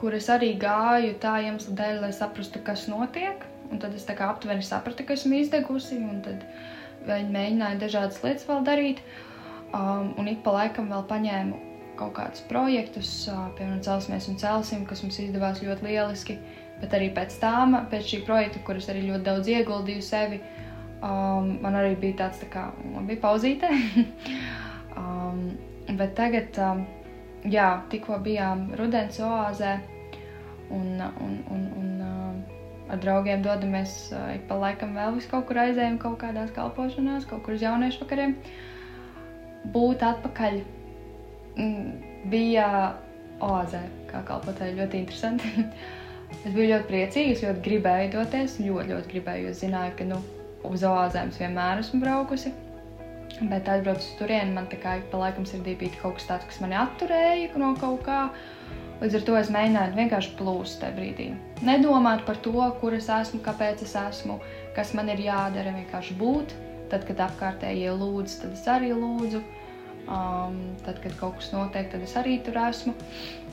kur 0.00 0.14
es 0.14 0.28
arī 0.30 0.52
gāju 0.60 1.14
tā 1.22 1.38
iemesla 1.44 1.74
dēļ, 1.78 2.02
lai 2.06 2.12
saprastu, 2.14 2.62
kas 2.64 2.86
notiek. 2.90 3.46
Un 3.68 3.80
tad 3.82 3.92
es 3.92 4.06
tā 4.08 4.14
kā 4.16 4.30
aptuveni 4.32 4.64
sapratu, 4.64 5.04
ka 5.04 5.12
esmu 5.12 5.42
izdegusi, 5.42 5.98
un 6.00 6.22
tad 6.24 6.44
viņi 7.06 7.32
mēģināja 7.34 7.80
dažādas 7.82 8.20
lietas 8.24 8.46
vēl 8.48 8.66
darīt. 8.66 9.02
Um, 9.68 10.14
un 10.20 10.28
ik 10.30 10.40
pa 10.44 10.54
laikam 10.54 10.88
vēl 10.92 11.04
paņēmu 11.10 11.58
kaut 11.98 12.14
kādus 12.16 12.44
projektus, 12.48 13.10
uh, 13.28 13.48
piemēram, 13.58 13.82
celsimies 13.84 14.28
un 14.30 14.38
celsim, 14.40 14.86
kas 14.88 15.02
mums 15.04 15.18
izdevās 15.20 15.62
ļoti 15.64 15.88
lieliski. 15.88 16.38
Bet 16.78 16.94
arī 16.94 17.10
pēc 17.14 17.34
tam, 17.42 17.74
pēc 17.90 18.06
šī 18.12 18.22
projekta, 18.26 18.62
kuras 18.66 18.86
arī 18.90 19.02
ļoti 19.08 19.26
daudz 19.26 19.50
ieguldīju 19.50 20.04
sevi, 20.06 20.38
um, 21.02 21.56
man 21.64 21.76
arī 21.78 21.96
bija 21.98 22.20
tāds, 22.22 22.38
tā 22.44 22.50
kā, 22.52 22.68
man 22.94 23.08
bija 23.10 23.22
pauzīte. 23.24 23.70
um, 25.00 25.42
bet 25.98 26.14
tagad, 26.18 26.60
um, 26.62 26.84
jā, 27.50 27.68
tikko 27.90 28.20
bijām 28.24 28.68
rudens 28.78 29.18
oāzē 29.22 29.76
un, 30.70 31.02
un, 31.02 31.38
un, 31.50 31.66
un 31.82 31.97
ar 32.88 33.00
draugiem 33.02 33.42
dodamies 33.44 33.94
ik 34.34 34.46
pa 34.48 34.58
laikam 34.58 34.96
vēl 34.96 35.18
vis 35.18 35.28
kaut 35.30 35.46
kur 35.48 35.60
aizējam 35.64 35.98
kaut 36.02 36.18
kādās 36.22 36.52
kalpošanās, 36.56 37.28
kaut 37.28 37.44
kur 37.44 37.56
uz 37.56 37.64
jauniešu 37.64 38.04
vakariem. 38.04 38.34
Būt 39.74 40.04
atpakaļ 40.06 40.60
mm, 41.58 41.88
bija 42.32 42.68
oāzē, 43.44 43.82
kā 44.10 44.22
kalpotāji, 44.28 44.78
ļoti 44.80 45.02
interesanti. 45.04 45.54
Es 46.28 46.52
biju 46.52 46.74
ļoti 46.74 46.84
priecīga, 46.90 47.32
es 47.32 47.40
ļoti 47.40 47.62
gribēju 47.64 48.08
doties, 48.12 48.58
ļoti, 48.60 48.90
ļoti 48.92 49.08
gribēju, 49.14 49.46
jo 49.48 49.52
zināju, 49.56 49.94
ka 49.96 50.04
nu, 50.10 50.18
uz 50.68 50.82
oāzēm 50.84 51.30
es 51.32 51.38
vienmēr 51.40 51.80
esmu 51.80 52.02
braukusi. 52.02 52.52
Bet 53.38 53.68
atbraucu 53.70 54.02
uz 54.02 54.14
turieni, 54.18 54.54
man 54.56 54.66
tā 54.70 54.78
kā 54.82 54.96
pa 55.12 55.20
laikam 55.20 55.46
sirdī 55.46 55.76
bija 55.78 56.00
kaut 56.00 56.18
kas 56.18 56.28
tāds, 56.30 56.46
kas 56.50 56.62
mani 56.64 56.78
atturēja 56.78 57.52
no 57.60 57.74
kaut 57.78 58.02
kā. 58.06 58.22
Līdz 58.98 59.14
ar 59.14 59.26
to 59.28 59.36
es 59.38 59.50
mēģināju 59.54 59.94
vienkārši 59.94 60.32
plūst 60.40 60.80
tajā 60.82 60.96
brīdī. 60.96 61.28
Nedomāt 61.62 62.24
par 62.26 62.40
to, 62.42 62.56
kur 62.80 62.96
es 62.96 63.06
esmu, 63.14 63.38
kāpēc 63.44 63.84
es 63.86 63.94
esmu, 63.98 64.40
kas 64.74 64.90
man 64.98 65.12
ir 65.12 65.22
jādara, 65.22 65.76
vienkārši 65.76 66.18
būt. 66.18 66.56
Tad, 66.90 67.04
kad 67.06 67.20
apkārtējie 67.28 67.92
lūdz, 67.94 68.40
tad 68.42 68.56
es 68.56 68.66
arī 68.72 68.90
lūdzu. 68.96 69.44
Um, 70.08 70.56
tad, 70.86 71.02
kad 71.04 71.14
kaut 71.20 71.36
kas 71.38 71.52
notiek, 71.52 71.90
tad 71.92 72.02
es 72.02 72.14
arī 72.16 72.38
tur 72.42 72.56
esmu 72.64 72.94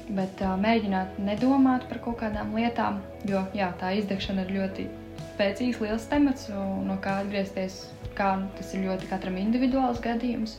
bet 0.09 0.41
uh, 0.43 0.53
mēģināt 0.61 1.17
nedomāt 1.21 1.87
par 1.89 2.01
kaut 2.03 2.19
kādām 2.21 2.53
lietām, 2.57 3.01
jo 3.25 3.41
jā, 3.57 3.71
tā 3.79 3.95
izdegšana 3.99 4.45
ir 4.45 4.53
ļoti 4.59 4.87
spēcīgs, 5.35 5.81
liels 5.83 6.07
temats, 6.11 6.47
no 6.49 6.97
kā 7.03 7.19
atgriezties, 7.21 7.83
kā 8.17 8.31
tas 8.57 8.73
ir 8.73 8.87
ļoti 8.87 9.11
katram 9.11 9.37
individuāls 9.41 10.01
gadījums. 10.03 10.57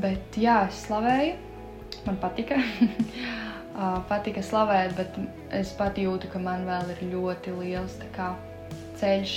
Bet 0.00 0.38
jā, 0.38 0.64
es 0.68 0.84
slavēju, 0.86 1.34
man 2.06 2.20
patika. 2.22 2.60
patika 4.10 4.42
slavēt, 4.46 4.94
bet 4.94 5.16
es 5.58 5.72
pat 5.74 5.98
jūtu, 5.98 6.30
ka 6.30 6.38
man 6.38 6.62
vēl 6.68 6.92
ir 6.94 7.04
ļoti 7.10 7.54
liels 7.58 7.96
kā, 8.14 8.30
ceļš, 9.00 9.36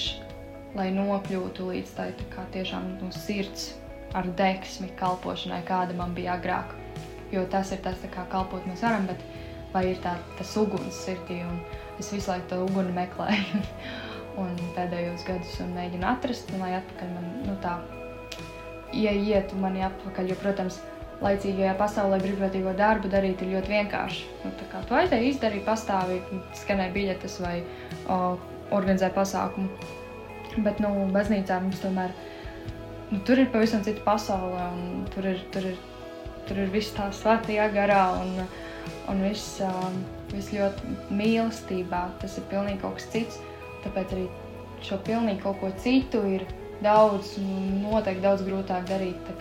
lai 0.77 0.91
nokļūtu 0.93 1.71
līdz 1.71 1.95
tai 1.97 2.11
tiešām 2.53 2.99
no 3.01 3.09
sirds 3.15 3.71
ar 4.17 4.29
deksmi 4.37 4.91
kalpošanai, 4.99 5.63
kāda 5.65 5.97
man 5.97 6.13
bija 6.17 6.37
agrāk 6.37 6.75
jo 7.31 7.45
tas 7.51 7.71
ir 7.71 7.81
tas, 7.83 8.03
kā 8.13 8.25
kalpot 8.31 8.65
mēs 8.67 8.83
varam, 8.85 9.07
bet 9.09 9.21
vai 9.73 9.87
ir 9.91 10.01
tā, 10.03 10.15
tas 10.39 10.53
uguns 10.59 11.03
sirdī, 11.03 11.41
un 11.45 11.59
es 11.99 12.11
visu 12.13 12.31
laiku 12.31 12.51
to 12.51 12.61
uguni 12.67 12.93
meklēju. 12.95 13.63
un 14.41 14.53
pēdējos 14.75 15.25
gadus 15.27 15.55
un 15.63 15.73
mēģinu 15.77 16.07
atrast, 16.09 16.51
un 16.53 16.63
lai 16.65 16.75
atpakaļ 16.77 17.09
man, 17.15 17.25
nu 17.47 17.55
tā, 17.63 17.77
ieietu 18.93 19.57
mani 19.61 19.83
atpakaļ, 19.87 20.31
jo, 20.31 20.37
protams, 20.41 20.79
laicīgajā 21.23 21.73
pasaulē 21.79 22.19
brīvprātīgo 22.21 22.75
darbu 22.77 23.09
darīt 23.09 23.41
ir 23.41 23.55
ļoti 23.55 23.73
vienkārši. 23.73 24.27
Nu, 24.43 24.53
tā 24.59 24.69
kā 24.71 24.83
tu 24.85 24.97
aizdeji, 24.97 25.33
izdarīji 25.33 25.65
pastāvīgi, 25.65 26.41
skanēji 26.61 26.93
biļetes 26.93 27.39
vai 27.41 27.55
o, 28.13 28.21
organizēji 28.77 29.17
pasākumu. 29.17 29.91
Bet, 30.61 30.81
nu, 30.81 30.93
baznīcā 31.13 31.57
mums 31.63 31.81
tomēr, 31.81 32.13
nu, 33.11 33.21
tur 33.25 33.41
ir 33.41 33.49
pavisam 33.53 33.81
cita 33.85 34.05
pasaule, 34.05 34.69
un 34.77 35.05
tur 35.13 35.33
ir, 35.33 35.41
tur 35.53 35.71
ir 35.73 35.77
tur 36.47 36.61
ir 36.63 36.71
viss 36.71 36.95
tā 36.95 37.09
svētajā 37.13 37.67
garā 37.75 38.01
un, 38.21 38.31
un 39.11 39.23
viss, 39.25 39.59
um, 39.65 39.99
viss 40.31 40.53
ļoti 40.55 40.95
mīlestībā. 41.19 42.03
Tas 42.21 42.37
ir 42.39 42.47
pilnīgi 42.51 42.81
kaut 42.83 42.99
kas 42.99 43.09
cits. 43.13 43.41
Tāpēc 43.87 44.15
arī 44.15 44.27
šo 44.85 44.99
pilnīgi 45.07 45.41
kaut 45.43 45.59
ko 45.61 45.71
citu 45.81 46.21
ir 46.29 46.45
daudz, 46.83 47.35
noteikti 47.39 48.23
daudz 48.23 48.45
grūtāk 48.45 48.87
darīt. 48.89 49.31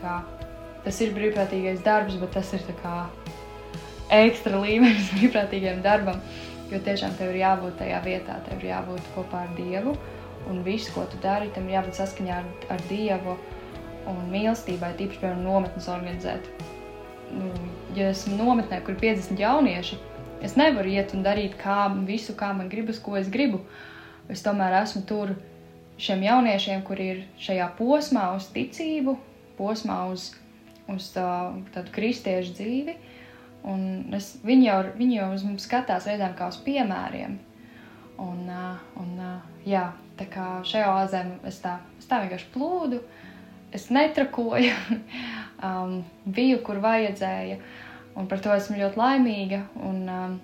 Tas 0.86 1.00
ir 1.02 1.14
brīvprātīgais 1.16 1.82
darbs, 1.84 2.16
bet 2.20 2.32
tas 2.38 2.52
ir 2.56 2.62
ekstra 4.16 4.60
līmenis 4.62 5.10
brīvprātīgajam 5.16 5.82
darbam. 5.84 6.22
Jo 6.70 6.80
tiešām 6.82 7.14
tev 7.18 7.30
ir 7.30 7.42
jābūt 7.42 7.76
tajā 7.78 7.98
vietā, 8.02 8.40
tev 8.46 8.62
ir 8.62 8.72
jābūt 8.72 9.10
kopā 9.14 9.44
ar 9.46 9.52
Dievu. 9.58 9.94
Un 10.50 10.62
viss, 10.66 10.90
ko 10.94 11.04
tu 11.10 11.18
dari, 11.22 11.50
tam 11.54 11.68
jābūt 11.70 11.98
saskaņā 11.98 12.38
ar, 12.38 12.48
ar 12.74 12.82
Dievu 12.90 13.36
un 14.06 14.24
mīlestībai, 14.30 14.94
tīpaši, 14.98 15.22
piemēram, 15.22 15.42
nometnes 15.46 15.90
organizēt 15.90 16.46
nu, 17.30 17.50
ja 17.96 18.10
esmu 18.12 18.36
nometnē, 18.38 18.80
kur 18.84 18.94
ir 18.94 19.02
50 19.02 19.40
jaunieši, 19.40 19.98
es 20.46 20.56
nevaru 20.58 20.92
iet 20.92 21.14
un 21.16 21.24
darīt 21.26 21.56
kā, 21.60 21.86
visu, 22.08 22.36
kā 22.38 22.52
man 22.56 22.70
gribas, 22.72 23.00
ko 23.02 23.16
es 23.18 23.30
gribu. 23.32 23.62
Es 24.32 24.42
tomēr 24.42 24.74
esmu 24.82 25.04
tur 25.06 25.34
šiem 26.02 26.24
jauniešiem, 26.26 26.82
kuri 26.86 27.08
ir 27.12 27.20
šajā 27.40 27.68
posmā 27.78 28.28
uz 28.36 28.48
ticību, 28.54 29.16
posmā 29.58 30.00
uz, 30.12 30.30
uz 30.92 31.10
tā, 31.14 31.28
tādu 31.74 31.94
kristiešu 31.94 32.56
dzīvi. 32.58 32.96
Un 33.66 34.14
es, 34.14 34.36
viņi, 34.46 34.68
jau, 34.68 34.80
viņi 34.98 35.18
jau 35.18 35.30
uz 35.34 35.44
mums 35.46 35.66
skatās 35.66 36.06
reizēm 36.06 36.36
kā 36.38 36.50
uz 36.52 36.58
piemēriem. 36.66 37.38
Un, 38.22 38.44
un, 39.00 39.14
jā, 39.68 39.88
tā 40.16 40.28
kā 40.32 40.46
šajā 40.64 40.92
oāzē 40.92 41.22
es 41.48 41.58
tā, 41.64 41.78
es 42.00 42.06
tā 42.08 42.22
vienkārši 42.22 42.52
plūdu, 42.54 43.00
es 43.76 43.88
netrakoju. 43.92 44.76
um, 45.66 46.00
biju, 46.24 46.60
kur 46.66 46.80
vajadzēja. 46.84 47.58
Un 48.16 48.28
par 48.30 48.40
to 48.44 48.52
esmu 48.54 48.78
ļoti 48.80 49.00
laimīga. 49.00 49.62
Un, 49.84 49.98
um, 50.08 50.36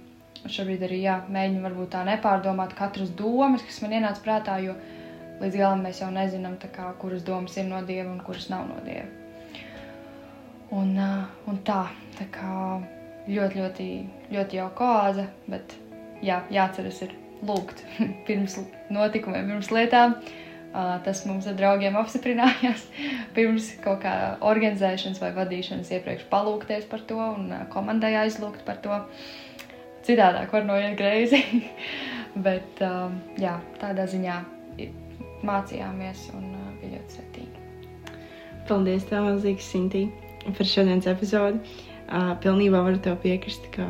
šobrīd 0.51 0.83
arī 0.87 1.03
jā, 1.05 1.17
mēģinu 1.33 1.63
varbūt 1.67 1.93
tā 1.95 2.03
nepārdomāt 2.09 2.75
katras 2.79 3.13
domas, 3.19 3.63
kas 3.67 3.81
man 3.85 3.97
ienāca 3.99 4.25
prātā, 4.25 4.59
jo 4.65 4.75
līdz 5.43 5.59
galam 5.59 5.85
mēs 5.87 6.03
jau 6.03 6.11
nezinām, 6.15 6.59
kā, 6.63 6.91
kuras 7.01 7.25
domas 7.27 7.57
ir 7.59 7.69
no 7.69 7.83
dieva 7.87 8.11
un 8.11 8.21
kuras 8.25 8.49
nav 8.53 8.67
no 8.71 8.79
dieva. 8.87 9.09
Un, 10.73 10.95
uh, 10.97 11.27
un 11.51 11.59
tā, 11.67 11.85
tā 12.17 12.27
kā 12.33 12.53
ļoti, 13.29 13.61
ļoti, 13.61 13.89
ļoti 14.33 14.63
jauka 14.63 14.93
oāze, 14.95 15.27
bet 15.53 15.77
jā, 16.25 16.41
jāatceras 16.51 17.03
ir 17.07 17.19
lūgt 17.45 17.85
pirms 18.27 18.57
notikumiem, 18.91 19.53
pirms 19.53 19.71
lietām. 19.75 20.17
Uh, 20.17 20.39
Tas 20.73 21.21
mums 21.29 21.45
ar 21.51 21.57
draugiem 21.59 21.97
apstiprinājās 22.01 22.87
pirms 23.37 23.69
kaut 23.85 24.01
kā 24.07 24.13
organizēšanas 24.49 25.21
vai 25.21 25.33
vadīšanas 25.37 25.91
iepriekš 25.93 26.25
palūkties 26.33 26.87
par 26.89 27.03
to 27.09 27.19
un 27.21 27.51
komandai 27.75 28.15
aizlūgt 28.23 28.65
par 28.65 28.81
to. 28.85 29.03
Citādāk 30.07 30.53
var 30.55 30.67
noiet 30.67 30.97
greizi, 30.99 31.43
bet 32.47 32.83
jā, 33.41 33.57
tādā 33.81 34.07
ziņā 34.11 34.39
mācījāmies 35.47 36.29
un 36.39 36.49
bija 36.81 36.97
ļoti 36.97 37.17
svetīgi. 37.17 37.67
Paldies, 38.69 39.07
tev, 39.11 39.27
Milzīgs, 39.27 39.69
Sintī, 39.73 40.07
par 40.47 40.69
šodienas 40.69 41.11
epizodi. 41.11 41.63
Pilnībā 42.43 42.83
varu 42.85 43.01
tev 43.03 43.19
piekrist, 43.23 43.67
ka 43.75 43.87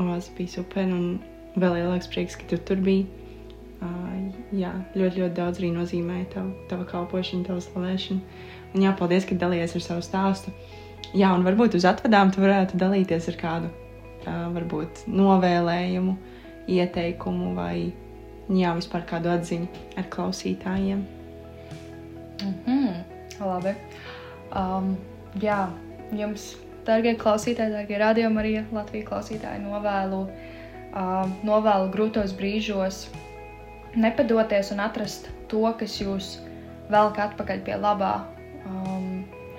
Oāze 0.00 0.32
bija 0.36 0.58
super 0.58 0.84
un 0.92 1.16
vēl 1.56 1.78
lielāks 1.78 2.08
prieks, 2.12 2.36
ka 2.36 2.48
tu 2.50 2.60
tur 2.68 2.80
biji 2.84 3.06
jā, 4.56 4.72
ļoti, 4.96 5.22
ļoti 5.22 5.34
daudz 5.36 5.60
arī 5.60 5.70
nozīmē 5.74 6.20
tava, 6.32 6.50
tava 6.70 6.86
kalpošana, 6.88 7.46
tava 7.48 7.62
slavēšana. 7.64 8.44
Un 8.74 8.84
jā, 8.84 8.92
paldies, 8.98 9.26
ka 9.28 9.38
dalījies 9.40 9.76
ar 9.78 9.84
savu 9.84 10.04
stāstu. 10.04 10.52
Jā, 11.16 11.32
un 11.32 11.44
varbūt 11.46 11.76
uz 11.78 11.86
atvadām 11.88 12.32
tu 12.34 12.42
varētu 12.42 12.78
dalīties 12.80 13.28
ar 13.32 13.38
kādu, 13.40 13.70
varbūt 14.26 15.06
novēlējumu, 15.10 16.16
ieteikumu 16.66 17.52
vai 17.56 17.92
jā, 18.50 18.72
vispār 18.78 19.04
kādu 19.08 19.30
atziņu 19.34 19.68
ar 19.98 20.08
klausītājiem. 20.10 21.04
Mm 22.42 22.54
-hmm, 22.66 23.04
labi. 23.40 23.74
Um, 24.56 24.96
jā, 25.40 25.68
jums, 26.12 26.56
darbie 26.86 27.14
klausītāji, 27.18 27.72
darbie 27.72 27.98
radiokamā 27.98 28.42
arī 28.42 28.64
Latvijas 28.72 29.08
klausītāji, 29.08 29.62
novēlu, 29.64 30.26
uh, 30.26 31.30
novēlu 31.42 31.90
grūtos 31.90 32.34
brīžos 32.36 33.06
nepadoties 33.96 34.70
un 34.70 34.80
atrast 34.80 35.30
to, 35.48 35.64
kas 35.78 36.00
jūs 36.00 36.36
velk 36.92 37.18
atpakaļ 37.18 37.62
pie 37.64 37.76
labā. 37.80 38.14
Um, 38.66 39.15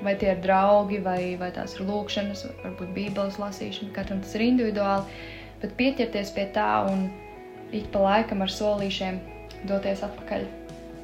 vai 0.08 0.16
tie 0.20 0.32
ir 0.34 0.42
draugi, 0.44 1.02
vai, 1.04 1.36
vai 1.40 1.52
tās 1.56 1.76
ir 1.76 1.86
lūkšanas, 1.90 2.46
varbūt 2.64 2.94
bībeles 2.96 3.40
lasīšana, 3.42 3.92
katram 3.96 4.24
tas 4.24 4.36
ir 4.38 4.46
individuāli, 4.48 5.20
bet 5.62 5.76
pieķerties 5.80 6.32
pie 6.36 6.48
tā 6.56 6.70
un 6.88 7.10
ik 7.76 7.90
pa 7.92 8.06
laikam 8.06 8.46
ar 8.46 8.54
solīšiem 8.54 9.20
doties 9.68 10.04
atpakaļ, 10.08 10.48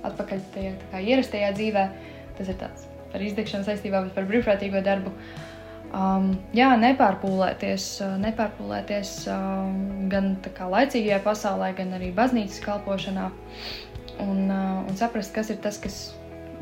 atpakaļ 0.09 0.43
tajā 0.55 0.75
tā 0.79 0.91
kā 0.93 1.03
ierastajā 1.03 1.53
dzīvē, 1.57 1.87
tas 2.37 2.51
ir 2.51 2.59
tāds 2.61 2.87
par 3.13 3.21
izdegšanu 3.21 3.67
saistībā, 3.67 4.05
bet 4.07 4.15
par 4.15 4.29
brīvprātīgo 4.29 4.81
darbu. 4.85 5.13
Um, 5.93 6.31
jā, 6.57 6.71
nepārpūlēties, 6.81 7.85
nepārpūlēties 8.23 9.11
um, 9.29 10.07
gan 10.09 10.33
laicīgajā 10.41 11.19
pasaulē, 11.25 11.69
gan 11.77 11.93
arī 11.99 12.09
baznīcas 12.15 12.63
kalpošanā. 12.65 13.27
Un, 14.23 14.47
uh, 14.47 14.81
un 14.87 14.97
saprast, 14.97 15.33
kas 15.35 15.51
ir 15.53 15.59
tas, 15.61 15.77
kas 15.81 15.99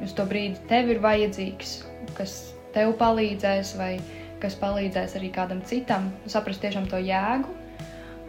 uz 0.04 0.16
to 0.18 0.26
brīdi 0.28 0.60
tev 0.68 0.92
ir 0.92 1.00
vajadzīgs, 1.04 1.78
kas 2.22 2.36
tev 2.76 2.94
palīdzēs, 3.02 3.76
vai 3.80 3.96
kas 4.42 4.56
palīdzēs 4.62 5.18
arī 5.20 5.32
kādam 5.34 5.62
citam, 5.68 6.10
saprast 6.30 6.64
tiešām 6.64 6.88
to 6.90 7.02
jēgu. 7.02 7.58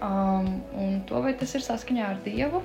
Um, 0.02 0.48
un 0.74 0.96
to, 1.07 1.20
vai 1.22 1.35
tas 1.38 1.52
ir 1.55 1.62
saskaņā 1.62 2.09
ar 2.09 2.18
Dievu. 2.24 2.62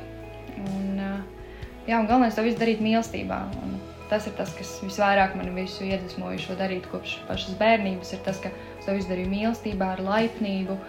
Un, 0.58 0.88
uh, 0.98 1.52
jā, 1.86 2.00
un 2.00 2.10
galvenais 2.10 2.36
to 2.36 2.46
visu 2.48 2.58
darīt 2.58 2.82
mīlestībā. 2.82 3.44
Un, 3.62 3.78
tas 4.10 4.26
ir 4.26 4.34
tas, 4.40 4.54
kas 4.58 4.72
visvairāk 4.82 5.36
man 5.38 5.52
visu 5.56 5.86
iedvesmoja 5.86 6.40
šo 6.42 6.56
darīt 6.58 6.88
kopš 6.92 7.20
pašas 7.28 7.60
bērnības. 7.60 8.16
Ir 8.16 8.24
tas, 8.26 8.42
ka 8.42 8.50
es 8.80 8.88
to 8.88 8.96
izdarīju 8.98 9.30
mīlestībā, 9.30 9.92
ar 9.98 10.04
laipnību, 10.04 10.80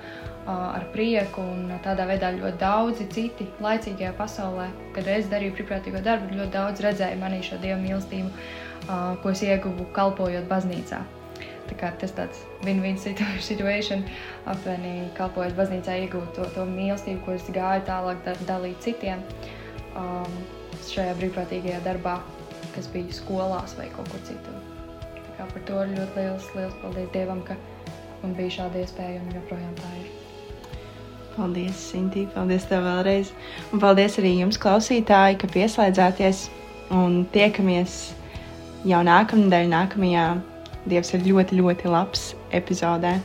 ar 0.49 0.87
prieku. 0.95 1.45
Un 1.45 1.75
tādā 1.85 2.07
veidā 2.09 2.33
ļoti 2.39 2.63
daudzi 2.63 3.09
citi 3.13 3.49
laicīgajā 3.65 4.15
pasaulē, 4.17 4.71
kad 4.97 5.11
es 5.19 5.29
darīju 5.29 5.59
brīvprātīgo 5.59 6.01
darbu, 6.07 6.39
ļoti 6.39 6.55
daudz 6.57 6.85
redzēja 6.87 7.21
manī 7.21 7.43
šo 7.45 7.61
dievu 7.61 7.83
mīlestību, 7.85 8.33
ko 9.23 9.33
es 9.33 9.45
ieguvu 9.47 9.89
kalpojot 9.97 10.49
baznīcā. 10.51 11.03
Tā 11.69 11.77
kā 11.77 11.93
tas 12.01 12.15
tāds 12.17 12.41
win-win 12.65 12.97
situation, 13.51 14.07
apvienīgi 14.49 15.11
kalpojot 15.19 15.57
baznīcā, 15.59 15.99
iegūt 16.07 16.33
to, 16.39 16.49
to 16.57 16.65
mīlestību, 16.71 17.21
ko 17.27 17.37
es 17.37 17.49
gāju 17.53 17.85
tālāk 17.91 18.25
dalīt 18.49 18.81
citiem 18.85 19.25
um, 19.95 20.43
šajā 20.89 21.13
brīvprātīgajā 21.21 21.85
darbā 21.85 22.17
kas 22.79 22.89
bija 22.93 23.15
skolās 23.15 23.75
vai 23.79 23.89
kaut 23.95 24.09
kur 24.13 24.23
citur. 24.27 24.55
Tā 25.17 25.35
kā 25.39 25.47
par 25.53 25.65
to 25.67 25.81
ir 25.83 25.95
ļoti 25.97 26.23
liels, 26.23 26.47
liels 26.55 26.77
paldies 26.83 27.11
Dievam, 27.15 27.43
ka 27.47 27.57
man 28.23 28.37
bija 28.39 28.55
šāda 28.61 28.83
iespēja 28.85 29.23
un 29.23 29.33
joprojām 29.35 29.75
tā 29.81 29.91
ir. 29.99 30.13
Paldies, 31.35 31.83
Sintī, 31.93 32.25
paldies 32.35 32.67
tev 32.71 32.83
vēlreiz. 32.87 33.33
Un 33.73 33.83
paldies 33.83 34.19
arī 34.19 34.33
jums, 34.41 34.59
klausītāji, 34.63 35.39
ka 35.43 35.51
pieslēdzāties 35.55 36.49
un 36.95 37.21
tiekamies 37.35 37.99
jau 38.87 39.01
nākamnedēļ, 39.07 39.67
nākamajā 39.73 40.29
Dievs 40.89 41.11
ir 41.13 41.25
ļoti, 41.27 41.59
ļoti 41.59 41.91
labs 41.91 42.23
epizodē. 42.55 43.19